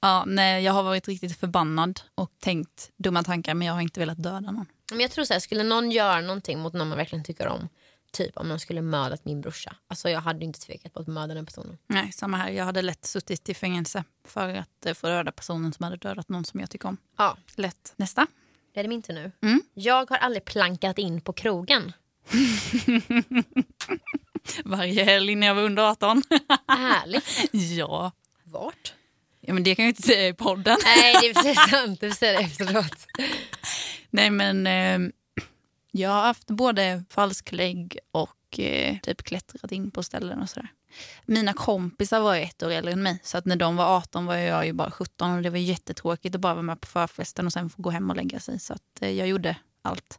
[0.00, 4.00] Ja, nej, jag har varit riktigt förbannad och tänkt dumma tankar men jag har inte
[4.00, 4.66] velat döda någon.
[4.90, 7.68] Men jag tror så här, skulle någon göra någonting mot någon man verkligen tycker om.
[8.12, 9.76] Typ om någon skulle mördat min brorsa.
[9.88, 11.78] Alltså jag hade inte tvekat på att mörda den personen.
[11.86, 12.50] Nej, samma här.
[12.50, 16.28] Jag hade lätt suttit i fängelse för att eh, få döda personen som hade dödat
[16.28, 16.96] någon som jag tycker om.
[17.18, 17.92] Ja, Lätt.
[17.96, 18.26] Nästa.
[18.74, 19.32] det är det min tur nu.
[19.42, 19.62] Mm.
[19.74, 21.92] Jag har aldrig plankat in på krogen.
[24.64, 26.22] Varje helg när jag var under 18.
[26.68, 27.48] Härligt.
[27.52, 28.12] ja.
[28.44, 28.94] Vart?
[29.40, 30.78] ja, men det kan jag inte säga i podden.
[30.84, 32.00] Nej, det är precis sant.
[32.00, 33.06] Du säger det efteråt.
[34.10, 35.12] Nej, men eh,
[35.90, 40.68] jag har haft både falsklägg och eh, typ klättrat in på ställen och sådär.
[41.26, 44.26] Mina kompisar var ju ett år äldre än mig, så att när de var 18
[44.26, 47.46] var jag ju bara 17 och det var jättetråkigt att bara vara med på förfesten
[47.46, 48.58] och sen få gå hem och lägga sig.
[48.58, 50.18] Så att eh, jag gjorde allt.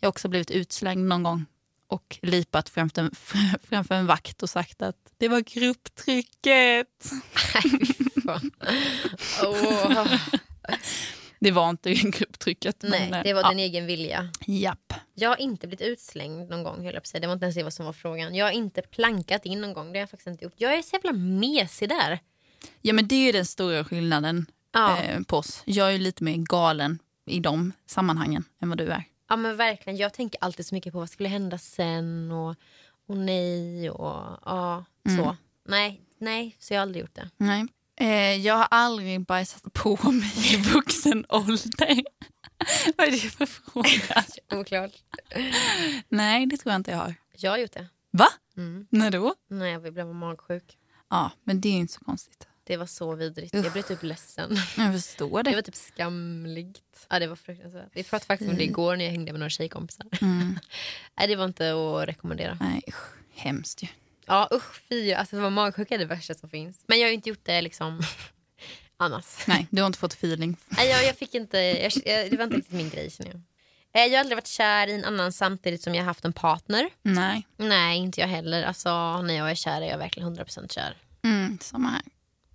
[0.00, 1.46] Jag har också blivit utslängd någon gång
[1.86, 3.10] och lipat framför en,
[3.62, 7.10] framför en vakt och sagt att det var grupptrycket.
[7.32, 8.50] Fan.
[9.44, 10.16] Åh.
[11.40, 12.76] Det var inte grupptrycket.
[12.82, 13.48] Nej, men, eh, det var ja.
[13.48, 14.30] din egen vilja.
[14.46, 14.92] Japp.
[15.14, 16.84] Jag har inte blivit utslängd någon gång.
[16.84, 17.18] höll jag på.
[17.18, 18.34] Det var inte ens det vad som var frågan.
[18.34, 19.92] Jag har inte plankat in någon gång.
[19.92, 20.54] Det har jag faktiskt inte gjort.
[20.56, 22.18] Jag är så jävla mesig där.
[22.82, 25.02] Ja men det är den stora skillnaden Ja.
[25.02, 25.62] eh, på oss.
[25.64, 29.04] Jag är ju lite mer galen i de sammanhangen än vad du är.
[29.28, 29.96] Ja men verkligen.
[29.96, 32.56] Jag tänker alltid så mycket på vad skulle hända sen och,
[33.06, 35.22] och nej och ja, så.
[35.22, 35.36] Mm.
[35.68, 37.30] Nej, nej, så jag har aldrig gjort det.
[37.36, 37.66] Nej.
[38.00, 42.02] Eh, jag har aldrig bajsat på mig i vuxen ålder.
[42.96, 44.24] Vad är det för fråga?
[44.60, 44.90] Oklart.
[46.08, 47.14] Nej, det tror jag inte jag har.
[47.36, 47.86] Jag har gjort det.
[48.10, 48.26] Va?
[48.56, 48.86] Mm.
[48.90, 49.34] När då?
[49.50, 50.76] När jag blev magsjuk.
[51.10, 52.46] Ja, men det är inte så konstigt.
[52.64, 53.54] Det var så vidrigt.
[53.54, 54.56] Jag blev typ ledsen.
[54.76, 55.56] Jag förstår Det det.
[55.56, 57.06] var typ skamligt.
[57.10, 57.88] Ja, det var fruktansvärt.
[57.92, 60.06] Vi pratade faktiskt om det igår när jag hängde med några tjejkompisar.
[60.20, 60.58] Mm.
[61.18, 62.58] Nej, det var inte att rekommendera.
[62.60, 62.82] Nej,
[63.34, 63.88] hemskt ju.
[64.30, 66.84] Ja usch fy, alltså att vara magsjuk är det värsta som finns.
[66.86, 68.00] Men jag har ju inte gjort det liksom
[68.96, 69.24] annars.
[69.46, 70.56] Nej, du har inte fått feeling.
[70.68, 71.92] Nej, jag, jag fick inte, jag,
[72.30, 73.40] det var inte riktigt min grej känner jag.
[73.92, 76.32] Eh, Jag har aldrig varit kär i en annan samtidigt som jag har haft en
[76.32, 76.88] partner.
[77.02, 78.62] Nej, Nej, inte jag heller.
[78.62, 80.96] Alltså, när jag är kär är jag verkligen 100% kär.
[81.22, 82.02] mm, samma här.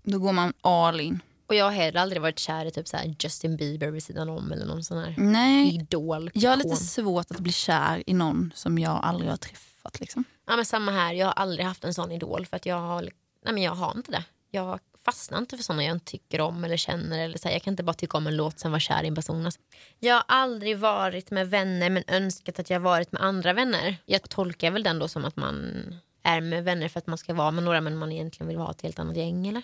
[0.04, 1.20] Då går man all in.
[1.48, 4.30] Och jag har heller aldrig varit kär i typ så här Justin Bieber vid sidan
[4.30, 6.32] om eller någon sån här Nej, idol.
[6.34, 10.00] jag har lite svårt att bli kär i någon som jag aldrig har träffat.
[10.00, 10.24] Liksom.
[10.46, 13.02] Ja, men samma här, jag har aldrig haft en sån idol för att jag har,
[13.46, 14.24] nej, men jag har inte det.
[14.52, 17.20] Jag fastnar inte för såna jag inte tycker om eller känner.
[17.20, 19.08] Eller så här, jag kan inte bara tycka om en låt sen vara kär i
[19.08, 19.46] en person.
[19.46, 19.60] Alltså.
[20.00, 23.98] Jag har aldrig varit med vänner men önskat att jag varit med andra vänner.
[24.06, 25.86] Jag tolkar väl den då som att man
[26.24, 28.72] är med vänner för att man ska vara med några men man egentligen vill vara
[28.72, 29.62] ett helt annat gäng eller?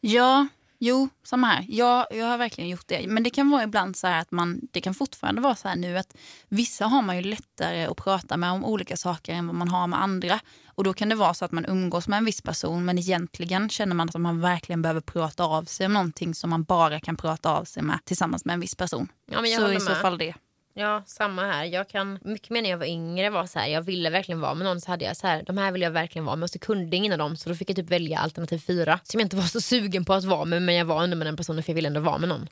[0.00, 0.46] Ja,
[0.78, 1.64] jo, samma här.
[1.68, 3.06] Jag, jag har verkligen gjort det.
[3.08, 5.76] Men det kan vara ibland så här att man, det kan fortfarande vara så här
[5.76, 6.16] nu att
[6.48, 9.86] vissa har man ju lättare att prata med om olika saker än vad man har
[9.86, 10.40] med andra.
[10.74, 13.68] Och då kan det vara så att man umgås med en viss person men egentligen
[13.68, 17.16] känner man att man verkligen behöver prata av sig om någonting som man bara kan
[17.16, 19.08] prata av sig med tillsammans med en viss person.
[19.30, 20.00] Ja, men jag så i så med.
[20.00, 20.34] fall det.
[20.78, 21.64] Ja, samma här.
[21.64, 24.54] Jag kan mycket mer när jag var yngre var så här, jag ville verkligen vara
[24.54, 26.50] med någon så hade jag så här, de här vill jag verkligen vara med och
[26.50, 29.26] så kunde ingen av dem så då fick jag typ välja alternativ fyra som jag
[29.26, 31.62] inte var så sugen på att vara med men jag var ändå med den personen
[31.62, 32.48] för jag ville ändå vara med någon.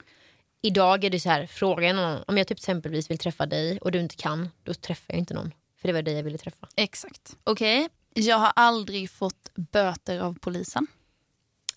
[0.62, 3.92] Idag är det så här, frågar någon, om jag typ exempelvis vill träffa dig och
[3.92, 5.52] du inte kan, då träffar jag inte någon.
[5.80, 6.68] För det var dig jag ville träffa.
[6.76, 7.36] Exakt.
[7.44, 10.86] Okej, jag har aldrig fått böter av polisen.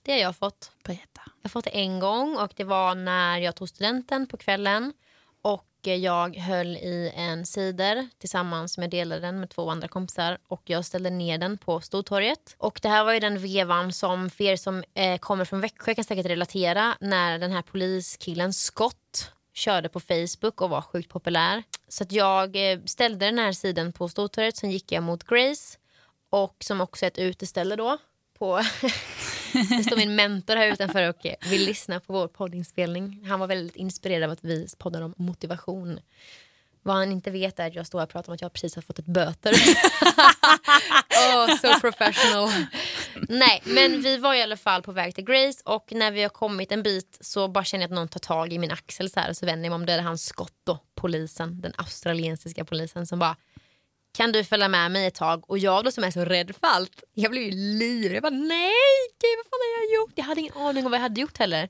[0.01, 0.71] Det har jag fått.
[0.83, 1.21] Berätta.
[1.25, 4.93] Jag har fått det en gång och det var när jag tog studenten på kvällen.
[5.41, 5.63] Och
[5.95, 10.85] jag höll i en cider tillsammans med delade den med två andra kompisar och jag
[10.85, 12.55] ställde ner den på Stortorget.
[12.57, 15.95] Och det här var ju den vevan som för er som eh, kommer från Växjö
[15.95, 21.63] kan säkert relatera när den här poliskillen Scott körde på Facebook och var sjukt populär.
[21.87, 25.77] Så att jag eh, ställde den här sidan på Stortorget, sen gick jag mot Grace
[26.29, 27.97] och som också är ett uteställe då
[28.39, 28.61] på
[29.53, 33.25] det står min mentor här utanför och vill lyssna på vår poddinspelning.
[33.27, 35.99] Han var väldigt inspirerad av att vi poddar om motivation.
[36.83, 38.81] Vad han inte vet är att jag står och pratar om att jag precis har
[38.81, 39.51] fått ett böter.
[41.33, 42.49] oh, so professional.
[43.29, 46.29] Nej, men vi var i alla fall på väg till Grace och när vi har
[46.29, 49.19] kommit en bit så bara känner jag att någon tar tag i min axel så
[49.19, 49.85] här och så vänder jag mig om.
[49.85, 53.35] Det är han Scott då, polisen, den australiensiska polisen som bara
[54.17, 55.49] kan du följa med mig ett tag?
[55.49, 58.15] Och jag då som är så rädd för allt, jag blev ju livrädd.
[58.15, 58.73] Jag bara nej,
[59.21, 60.13] gud, vad fan har jag gjort?
[60.15, 61.69] Jag hade ingen aning om vad jag hade gjort heller.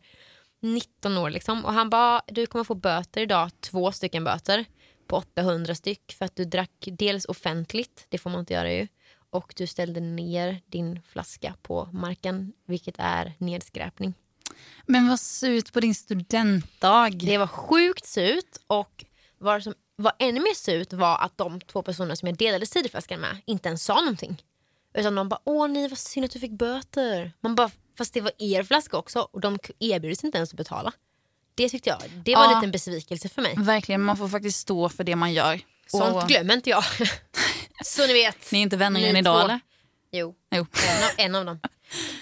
[0.61, 1.65] 19 år liksom.
[1.65, 4.65] Och han bara, du kommer få böter idag, två stycken böter
[5.07, 8.87] på 800 styck för att du drack dels offentligt, det får man inte göra ju,
[9.29, 14.13] och du ställde ner din flaska på marken, vilket är nedskräpning.
[14.85, 17.09] Men vad surt på din studentdag.
[17.09, 19.05] Det var sjukt surt och
[19.37, 23.19] vad som var ännu mer surt var att de två personerna som jag delade ciderflaskan
[23.19, 24.43] med inte ens sa någonting.
[24.93, 27.31] Utan de bara, åh nej vad synd att du fick böter.
[27.41, 30.57] Man bara, fast det var er flaska också och de erbjöd sig inte ens att
[30.57, 30.91] betala.
[31.55, 32.57] Det tyckte jag, det var en Ja.
[32.57, 33.53] liten besvikelse för mig.
[33.57, 35.59] Verkligen, man får faktiskt stå för det man gör.
[35.87, 36.83] Sånt Och- glömmer inte jag.
[37.85, 38.51] Så ni vet.
[38.51, 39.19] Ni är inte vänner än två.
[39.19, 39.59] idag eller?
[40.11, 40.65] Jo, Jo.
[40.87, 41.59] en av, en av dem.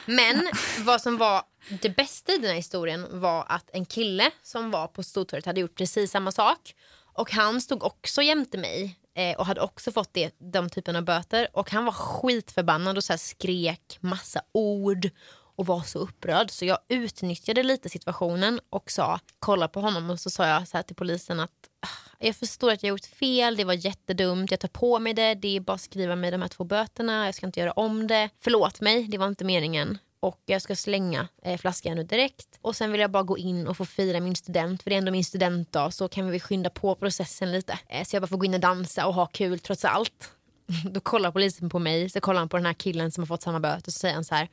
[0.05, 1.43] Men vad som var
[1.81, 5.61] det bästa i den här historien var att en kille som var på Stortorget hade
[5.61, 6.75] gjort precis samma sak.
[7.15, 11.03] Och han stod också jämte mig eh, och hade också fått det, de typen av
[11.03, 11.47] böter.
[11.53, 15.09] Och han var skitförbannad och så här skrek massa ord
[15.55, 16.51] och var så upprörd.
[16.51, 20.77] Så jag utnyttjade lite situationen och sa, kolla på honom och så sa jag så
[20.77, 24.59] här till polisen att ah, jag förstår att jag gjort fel, det var jättedumt, jag
[24.59, 27.35] tar på mig det, det är bara att skriva mig de här två böterna, jag
[27.35, 28.29] ska inte göra om det.
[28.41, 29.97] Förlåt mig, det var inte meningen.
[30.25, 32.59] Och jag ska slänga eh, flaskan nu direkt.
[32.61, 34.97] Och sen vill jag bara gå in och få fira min student, för det är
[34.97, 37.79] ändå min studentdag, så kan vi skynda på processen lite.
[37.87, 40.31] Eh, så jag bara får gå in och dansa och ha kul trots allt.
[40.91, 43.41] Då kollar polisen på mig, så kollar han på den här killen som har fått
[43.41, 44.49] samma böter och så säger han så här.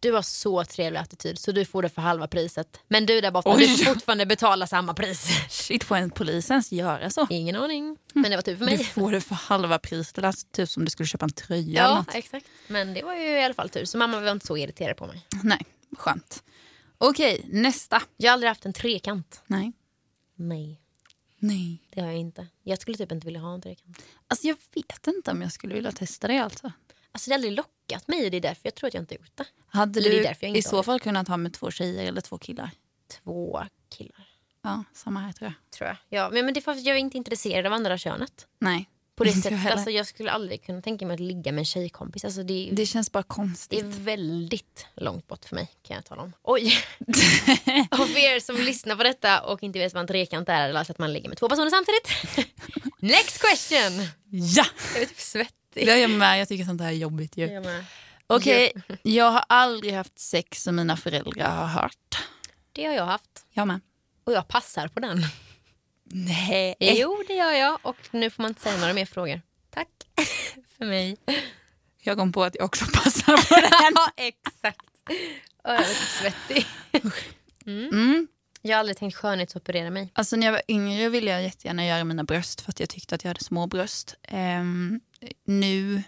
[0.00, 2.80] Du har så trevlig attityd så du får det för halva priset.
[2.88, 3.60] Men du där borta, Oj.
[3.66, 5.28] du får fortfarande betala samma pris.
[5.50, 7.26] Shit, får en polis ens göra så?
[7.30, 7.96] Ingen aning.
[8.12, 8.84] Men det var tur för Du mig.
[8.84, 10.14] får det för halva priset.
[10.14, 12.46] Det lät typ som du skulle köpa en tröja Ja, exakt.
[12.66, 13.84] Men det var ju i alla fall tur.
[13.84, 15.26] Så mamma var inte så irriterad på mig.
[15.42, 15.60] Nej,
[15.98, 16.42] skönt.
[16.98, 18.02] Okej, nästa.
[18.16, 19.42] Jag har aldrig haft en trekant.
[19.46, 19.72] Nej.
[20.36, 20.80] Nej,
[21.38, 21.82] Nej.
[21.90, 22.46] det har jag inte.
[22.62, 23.98] Jag skulle typ inte vilja ha en trekant.
[24.28, 26.72] Alltså jag vet inte om jag skulle vilja testa det alltså.
[27.12, 29.14] Alltså det har aldrig lockat mig och det är därför jag tror att jag inte
[29.14, 29.44] har gjort det.
[29.66, 32.70] Hade det du jag i så fall kunnat ha med två tjejer eller två killar?
[33.24, 33.62] Två
[33.96, 34.26] killar.
[34.62, 35.70] Ja, samma här tror jag.
[35.78, 35.96] tror jag.
[36.08, 38.46] Ja, men, men det är för att jag är inte intresserad av andra könet.
[38.58, 38.88] Nej.
[39.16, 39.58] På det jag sättet.
[39.58, 39.76] heller.
[39.76, 42.24] Alltså, jag skulle aldrig kunna tänka mig att ligga med en tjejkompis.
[42.24, 43.80] Alltså, det, är, Det känns bara det konstigt.
[43.80, 46.32] är väldigt långt bort för mig kan jag tala om.
[46.42, 46.74] Oj!
[47.90, 50.78] och för er som lyssnar på detta och inte vet vad en trekant är eller
[50.78, 52.08] alltså att man ligger med två personer samtidigt.
[52.98, 54.06] Next question!
[54.30, 54.64] ja!
[54.94, 55.59] Jag är typ svettig.
[55.72, 56.40] Det är jag med.
[56.40, 57.46] Jag tycker sånt här är jobbigt ju.
[57.46, 57.84] Jag med.
[58.26, 62.18] Okej, jag har aldrig haft sex som mina föräldrar har hört.
[62.72, 63.46] Det har jag haft.
[63.50, 63.80] Jag med.
[64.24, 65.22] Och jag passar på den.
[66.04, 66.74] Nej.
[66.80, 67.78] Jo, det gör jag.
[67.82, 69.40] Och nu får man inte säga några mer frågor.
[69.70, 69.88] Tack
[70.78, 71.16] för mig.
[72.02, 73.92] Jag kom på att jag också passar på den.
[73.94, 74.86] ja, exakt.
[75.62, 76.66] Och jag är svettig.
[77.66, 78.28] Mm.
[78.62, 80.12] Jag har aldrig tänkt skönhetsoperera mig.
[80.12, 83.14] Alltså när jag var yngre ville jag jättegärna göra mina bröst för att jag tyckte
[83.14, 84.14] att jag hade små bröst.
[84.22, 85.00] Ehm,
[85.44, 86.02] nu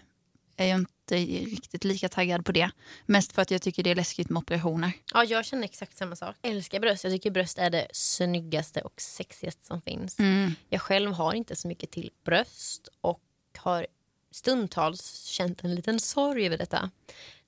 [0.56, 2.70] är jag inte riktigt lika taggad på det.
[3.06, 4.92] Mest för att jag tycker det är läskigt med operationer.
[5.12, 6.36] Ja, jag känner exakt samma sak.
[6.42, 7.04] Älskar bröst.
[7.04, 10.16] Jag tycker bröst är det snyggaste och sexigaste som finns.
[10.68, 13.20] Jag själv har inte så mycket till bröst och
[13.56, 13.86] har
[14.30, 16.90] stundtals känt en liten sorg över detta.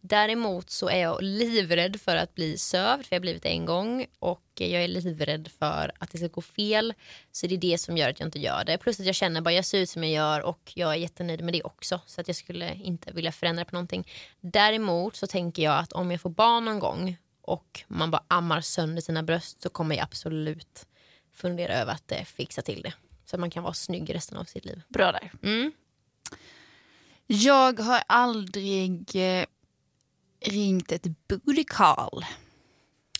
[0.06, 3.64] Däremot så är jag livrädd för att bli sövd, för jag har blivit det en
[3.64, 4.06] gång.
[4.18, 6.94] Och jag är livrädd för att det ska gå fel.
[7.32, 8.78] Så det är det som gör att jag inte gör det.
[8.78, 11.44] Plus att jag känner bara jag ser ut som jag gör och jag är jättenöjd
[11.44, 12.00] med det också.
[12.06, 14.08] Så att jag skulle inte vilja förändra på någonting.
[14.40, 18.60] Däremot så tänker jag att om jag får barn någon gång och man bara ammar
[18.60, 20.86] sönder sina bröst så kommer jag absolut
[21.32, 22.92] fundera över att eh, fixa till det.
[23.24, 24.82] Så att man kan vara snygg resten av sitt liv.
[24.88, 25.32] Bra där.
[25.42, 25.72] Mm.
[27.26, 29.44] Jag har aldrig eh,
[30.44, 32.24] ringt ett booty call.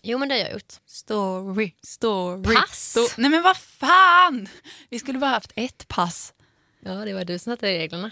[0.03, 0.73] Jo men det har jag gjort.
[0.87, 2.55] Story, story.
[2.55, 2.97] Pass.
[2.97, 4.49] sto- Nej men vad fan!
[4.91, 6.35] Vi skulle bara haft ett pass.
[6.81, 8.11] Ja det var du som satte reglerna.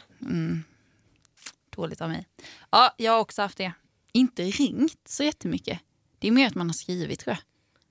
[1.77, 2.27] Dåligt av mig.
[2.71, 3.73] Ja, jag har också haft det.
[4.13, 5.79] Inte ringt så jättemycket.
[6.19, 7.39] Det är mer att man har skrivit tror jag.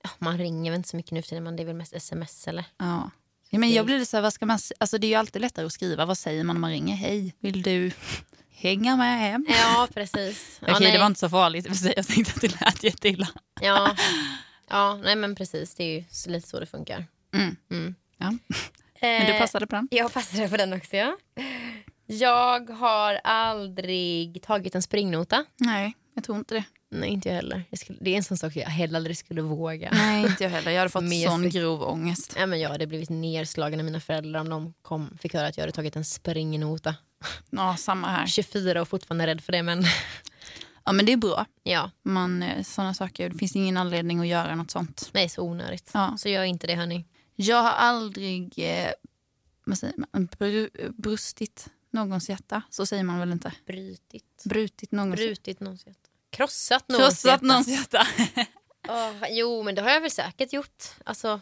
[0.02, 1.92] Ja, man ringer väl inte så mycket nu för tiden men det är väl mest
[1.92, 2.64] sms eller?
[2.76, 3.10] Ja.
[3.50, 5.66] Ja, men jag blir så här, vad ska man, alltså det är ju alltid lättare
[5.66, 6.06] att skriva.
[6.06, 6.94] Vad säger man om man ringer?
[6.96, 7.92] Hej, vill du
[8.62, 9.46] hänga med hem?
[9.48, 10.58] Ja precis.
[10.66, 10.98] Ja, Okej, det nej.
[10.98, 11.66] var inte så farligt.
[11.66, 11.92] i och för sig.
[11.96, 13.28] Jag tänkte att det lät jätteilla.
[13.60, 13.96] Ja.
[14.70, 15.74] ja, nej men precis.
[15.74, 17.06] Det är ju så- lite så det funkar.
[17.34, 17.56] Mm.
[17.70, 17.94] Mm.
[18.18, 18.26] Ja.
[19.00, 19.88] Men du Eh, passade på den?
[19.90, 21.16] Jag passade på den också ja.
[22.06, 25.44] Jag har aldrig tagit en springnota.
[25.56, 26.64] Nej, jag tror inte det.
[26.90, 27.64] Nej inte jag heller.
[27.70, 29.90] Jag skulle, det är en sån sak jag heller aldrig skulle våga.
[29.92, 30.70] Nej, inte jag heller.
[30.70, 32.34] Jag hade fått Mer sån grov ångest.
[32.38, 35.56] Ja, men jag hade blivit nedslagen av mina föräldrar om de kom, fick höra att
[35.56, 36.94] jag hade tagit en springnota.
[37.50, 38.26] Ja, samma här.
[38.26, 39.84] 24 och fortfarande rädd för det men
[40.84, 41.46] Ja, men det är bra.
[41.62, 45.10] ja, Man, eh, såna saker, det finns ingen anledning att göra något sånt.
[45.12, 45.90] nej så onödigt.
[45.94, 46.14] Ja.
[46.18, 47.04] Så gör inte det hörni.
[47.34, 48.90] Jag har aldrig eh,
[49.64, 52.62] vad säger man, bru, brustit någons hjärta.
[52.70, 53.52] Så säger man väl inte?
[53.66, 54.42] Brutit.
[54.44, 55.16] Brutit någons.
[55.16, 56.08] Brutit någons hjärta.
[56.30, 57.44] Krossat någons Krossat hjärta.
[57.46, 58.06] någons hjärta.
[58.88, 60.84] Åh, jo, men det har jag väl säkert gjort.
[61.04, 61.40] Alltså,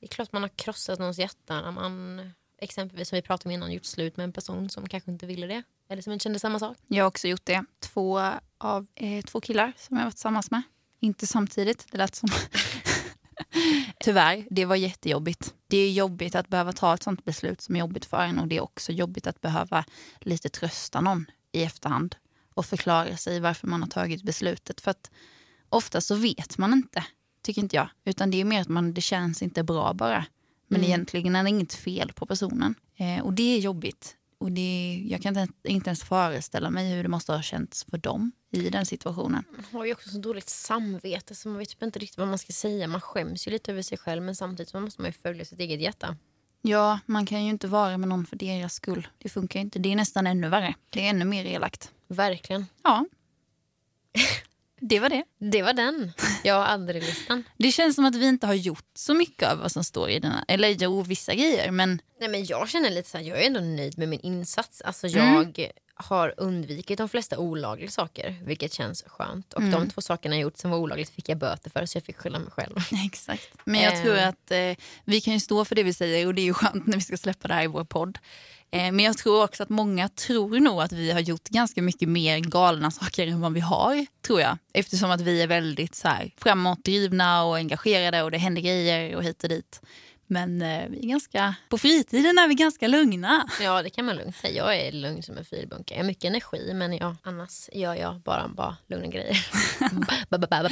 [0.00, 2.20] det är klart man har krossat någons hjärta när man
[2.58, 5.46] exempelvis som vi pratade om innan gjort slut med en person som kanske inte ville
[5.46, 5.62] det.
[5.88, 6.76] Eller som inte kände samma sak.
[6.86, 7.64] Jag har också gjort det.
[7.80, 8.20] Två
[8.58, 10.62] av eh, två killar som jag varit tillsammans med.
[11.00, 12.28] Inte samtidigt, det lät som.
[14.00, 15.54] Tyvärr, det var jättejobbigt.
[15.66, 18.48] Det är jobbigt att behöva ta ett sånt beslut som är jobbigt för en och
[18.48, 19.84] det är också jobbigt att behöva
[20.20, 22.16] lite trösta någon i efterhand
[22.54, 24.80] och förklara sig varför man har tagit beslutet.
[24.80, 25.10] För att
[25.68, 27.04] ofta så vet man inte,
[27.42, 27.88] tycker inte jag.
[28.04, 30.24] Utan det är mer att man, det känns inte bra bara.
[30.68, 32.74] Men egentligen är det inget fel på personen.
[32.96, 34.16] Eh, och det är jobbigt.
[34.38, 37.98] Och det, jag kan inte, inte ens föreställa mig hur det måste ha känts för
[37.98, 39.44] dem i den situationen.
[39.50, 42.38] Man har ju också så dåligt samvete så man vet typ inte riktigt vad man
[42.38, 42.86] ska säga.
[42.86, 45.60] Man skäms ju lite över sig själv men samtidigt så måste man ju följa sitt
[45.60, 46.16] eget hjärta.
[46.62, 49.08] Ja, man kan ju inte vara med någon för deras skull.
[49.18, 49.78] Det funkar ju inte.
[49.78, 50.74] Det är nästan ännu värre.
[50.90, 51.92] Det är ännu mer elakt.
[52.08, 52.66] Verkligen.
[52.82, 53.06] Ja.
[54.80, 55.24] Det var det.
[55.38, 56.12] Det var den.
[56.44, 57.44] Jag har aldrig listan.
[57.56, 60.18] Det känns som att vi inte har gjort så mycket av vad som står i
[60.18, 60.44] den här.
[60.48, 63.60] Eller jo, vissa grejer, men Nej, men jag känner lite så här, jag är ändå
[63.60, 64.82] nöjd med min insats.
[64.82, 65.62] Alltså, jag
[65.94, 69.52] har undvikit de flesta olagliga saker, vilket känns skönt.
[69.52, 72.04] Och de två sakerna jag gjort som var olagligt fick jag böter för, så jag
[72.04, 72.76] fick skylla mig själv.
[73.06, 73.48] Exakt.
[73.64, 74.02] Men jag Eh.
[74.02, 76.54] tror att eh, vi kan ju stå för det vi säger och det är ju
[76.54, 78.18] skönt när vi ska släppa det här i vår podd.
[78.70, 82.08] Eh, men jag tror också att många tror nog att vi har gjort ganska mycket
[82.08, 84.58] mer galna saker än vad vi har, tror jag.
[84.72, 89.24] Eftersom att vi är väldigt så här, framåtdrivna och engagerade och det händer grejer och
[89.24, 89.80] hit och dit.
[90.30, 93.46] Men eh, vi är ganska, på fritiden är vi ganska lugna.
[93.62, 94.54] Ja, det kan man lugnt säga.
[94.56, 95.94] Jag är lugn som en filbunke.
[95.94, 99.46] Jag har mycket energi, men ja, annars gör jag bara, bara lugna grejer.
[100.28, 100.68] ba, ba, ba.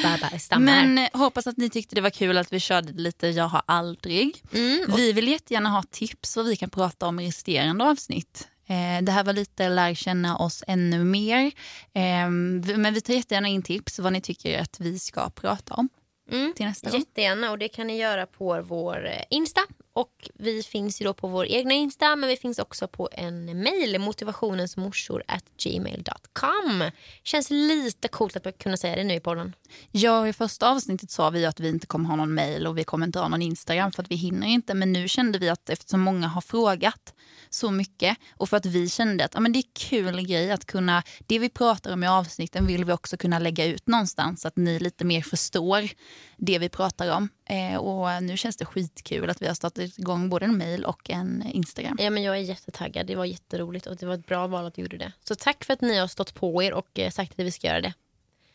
[0.65, 3.63] Men eh, hoppas att ni tyckte det var kul att vi körde lite Jag har
[3.67, 4.43] aldrig.
[4.53, 8.49] Mm, Vi vill jättegärna ha tips vad vi kan prata om i resterande avsnitt.
[8.69, 11.47] Eh, det här var lite lär känna oss ännu mer.
[11.95, 12.29] Eh,
[12.63, 15.89] vi- men vi tar jättegärna in tips vad ni tycker att vi ska prata om.
[16.33, 16.53] Mm.
[16.53, 16.99] till nästa gång.
[16.99, 19.61] Jättegärna och det kan ni göra på vår eh, Insta.
[19.97, 23.63] Och vi finns ju då på vår egna Insta men vi finns också på en
[23.63, 26.91] mail motivationensmorsor@gmail.com.
[27.23, 29.55] Känns lite coolt att kunna säga det nu i podden.
[29.91, 32.85] Ja, i första avsnittet sa vi att vi inte kommer ha någon mail och vi
[32.85, 34.75] kommer inte ha någon Instagram för att vi hinner inte.
[34.75, 37.15] Men nu kände vi att eftersom många har frågat
[37.51, 40.65] så mycket och för att vi kände att ja, men det är kul grej att
[40.65, 44.49] kunna, det vi pratar om i avsnitten vill vi också kunna lägga ut någonstans så
[44.49, 45.89] att ni lite mer förstår
[46.37, 47.29] det vi pratar om.
[47.49, 51.11] Eh, och nu känns det skitkul att vi har startat igång både en mail och
[51.11, 51.97] en Instagram.
[52.01, 53.07] Ja, men jag är jättetaggad.
[53.07, 55.13] Det var jätteroligt och det var ett bra val att du gjorde det.
[55.25, 57.67] Så tack för att ni har stått på er och eh, sagt att vi ska
[57.67, 57.93] göra det.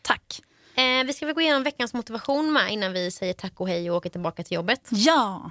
[0.02, 0.40] Tack!
[0.74, 3.90] Eh, vi ska väl gå igenom veckans motivation med innan vi säger tack och hej
[3.90, 4.88] och åker tillbaka till jobbet.
[4.90, 5.50] Ja!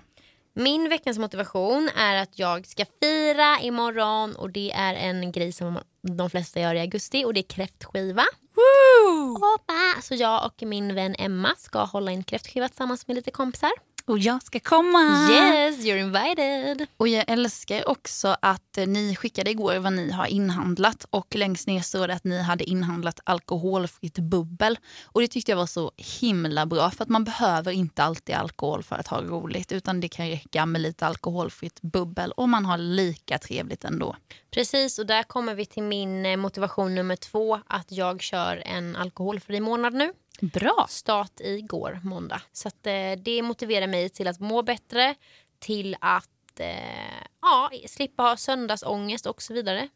[0.53, 5.79] Min veckans motivation är att jag ska fira imorgon och det är en grej som
[6.01, 8.23] de flesta gör i augusti och det är kräftskiva.
[8.55, 9.33] Woo!
[9.33, 10.01] Hoppa!
[10.01, 13.71] Så jag och min vän Emma ska hålla en kräftskiva tillsammans med lite kompisar.
[14.05, 15.29] Och jag ska komma!
[15.31, 16.87] Yes, you're invited!
[16.97, 21.67] Och jag älskar också att eh, ni skickade igår vad ni har inhandlat och längst
[21.67, 24.79] ner står det att ni hade inhandlat alkoholfritt bubbel.
[25.05, 25.91] Och det tyckte jag var så
[26.21, 30.07] himla bra för att man behöver inte alltid alkohol för att ha roligt utan det
[30.09, 34.15] kan räcka med lite alkoholfritt bubbel och man har lika trevligt ändå.
[34.51, 38.95] Precis, och där kommer vi till min eh, motivation nummer två att jag kör en
[38.95, 40.13] alkoholfri månad nu.
[40.41, 40.85] Bra!
[40.89, 42.41] Start igår, måndag.
[42.51, 45.15] Så att, eh, det motiverar mig till att må bättre,
[45.59, 49.89] till att eh, ja, slippa ha söndagsångest och så vidare.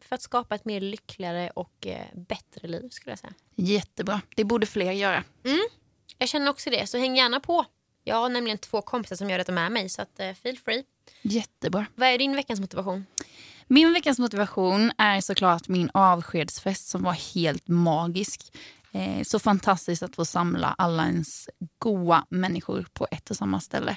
[0.00, 3.32] För att skapa ett mer lyckligare och eh, bättre liv skulle jag säga.
[3.54, 4.20] Jättebra.
[4.36, 5.24] Det borde fler göra.
[6.18, 7.64] Jag känner också det, så häng gärna på.
[8.04, 10.84] Jag har nämligen två kompisar som gör detta med mig, så att, eh, feel free.
[11.22, 11.86] Jättebra.
[11.94, 13.06] Vad är din veckans motivation?
[13.66, 18.52] Min veckans motivation är såklart min avskedsfest som var helt magisk.
[18.92, 23.96] Eh, så fantastiskt att få samla alla ens goa människor på ett och samma ställe.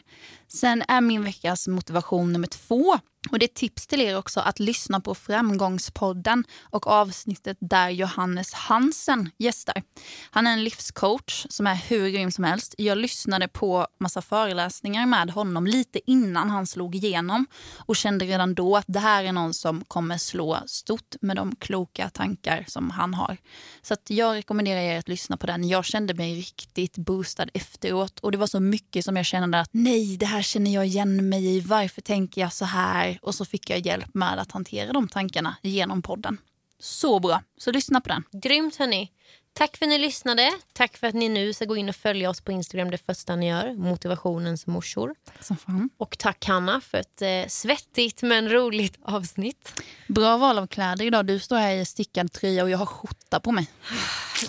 [0.62, 3.00] Sen är min veckas motivation nummer två.
[3.32, 7.90] Och det är ett tips till er också att lyssna på Framgångspodden och avsnittet där
[7.90, 9.84] Johannes Hansen gästar.
[10.32, 12.76] Han är en livscoach som är hur grym som helst.
[12.78, 17.46] Jag lyssnade på massa föreläsningar med honom lite innan han slog igenom
[17.78, 21.56] och kände redan då att det här är någon som kommer slå stort med de
[21.56, 23.38] kloka tankar som han har.
[23.82, 25.68] Så att jag rekommenderar er att lyssna på den.
[25.68, 29.70] Jag kände mig riktigt boostad efteråt och det var så mycket som jag kände att
[29.72, 31.60] nej, det här känner jag igen mig i.
[31.60, 33.13] Varför tänker jag så här?
[33.22, 36.38] Och så fick jag hjälp med att hantera de tankarna genom podden.
[36.80, 38.24] Så bra, så lyssna på den.
[38.32, 39.12] Grymt hörni.
[39.54, 40.52] Tack för att ni lyssnade.
[40.74, 43.36] Tack för att ni nu ska gå in och följa oss på Instagram det första
[43.36, 43.74] ni gör.
[43.74, 45.16] Motivationens morsor.
[45.40, 45.90] Som fan.
[45.98, 49.82] Och tack Hanna för ett eh, svettigt men roligt avsnitt.
[50.08, 51.26] Bra val av kläder idag.
[51.26, 53.68] Du står här i stickad tröja och jag har skjorta på mig.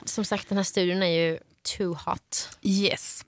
[0.04, 1.38] Som sagt den här studion är ju
[1.76, 2.48] too hot.
[2.62, 3.24] Yes.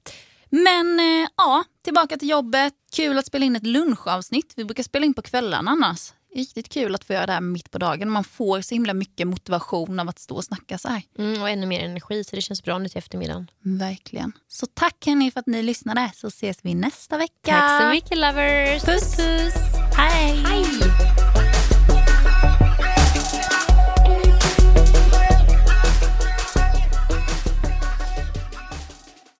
[0.50, 2.74] Men eh, ja, tillbaka till jobbet.
[2.92, 4.52] Kul att spela in ett lunchavsnitt.
[4.56, 6.12] Vi brukar spela in på kvällarna annars.
[6.34, 8.10] Riktigt kul att få göra det här mitt på dagen.
[8.10, 11.02] Man får så himla mycket motivation av att stå och snacka så här.
[11.18, 13.50] Mm, och ännu mer energi så det känns bra nu till eftermiddagen.
[13.62, 14.32] Verkligen.
[14.48, 17.32] Så tack hörni för att ni lyssnade så ses vi nästa vecka.
[17.42, 18.82] Tack så mycket lovers.
[18.82, 19.16] Puss.
[19.16, 19.54] puss.
[19.96, 20.44] Hej.
[20.46, 20.64] Hej.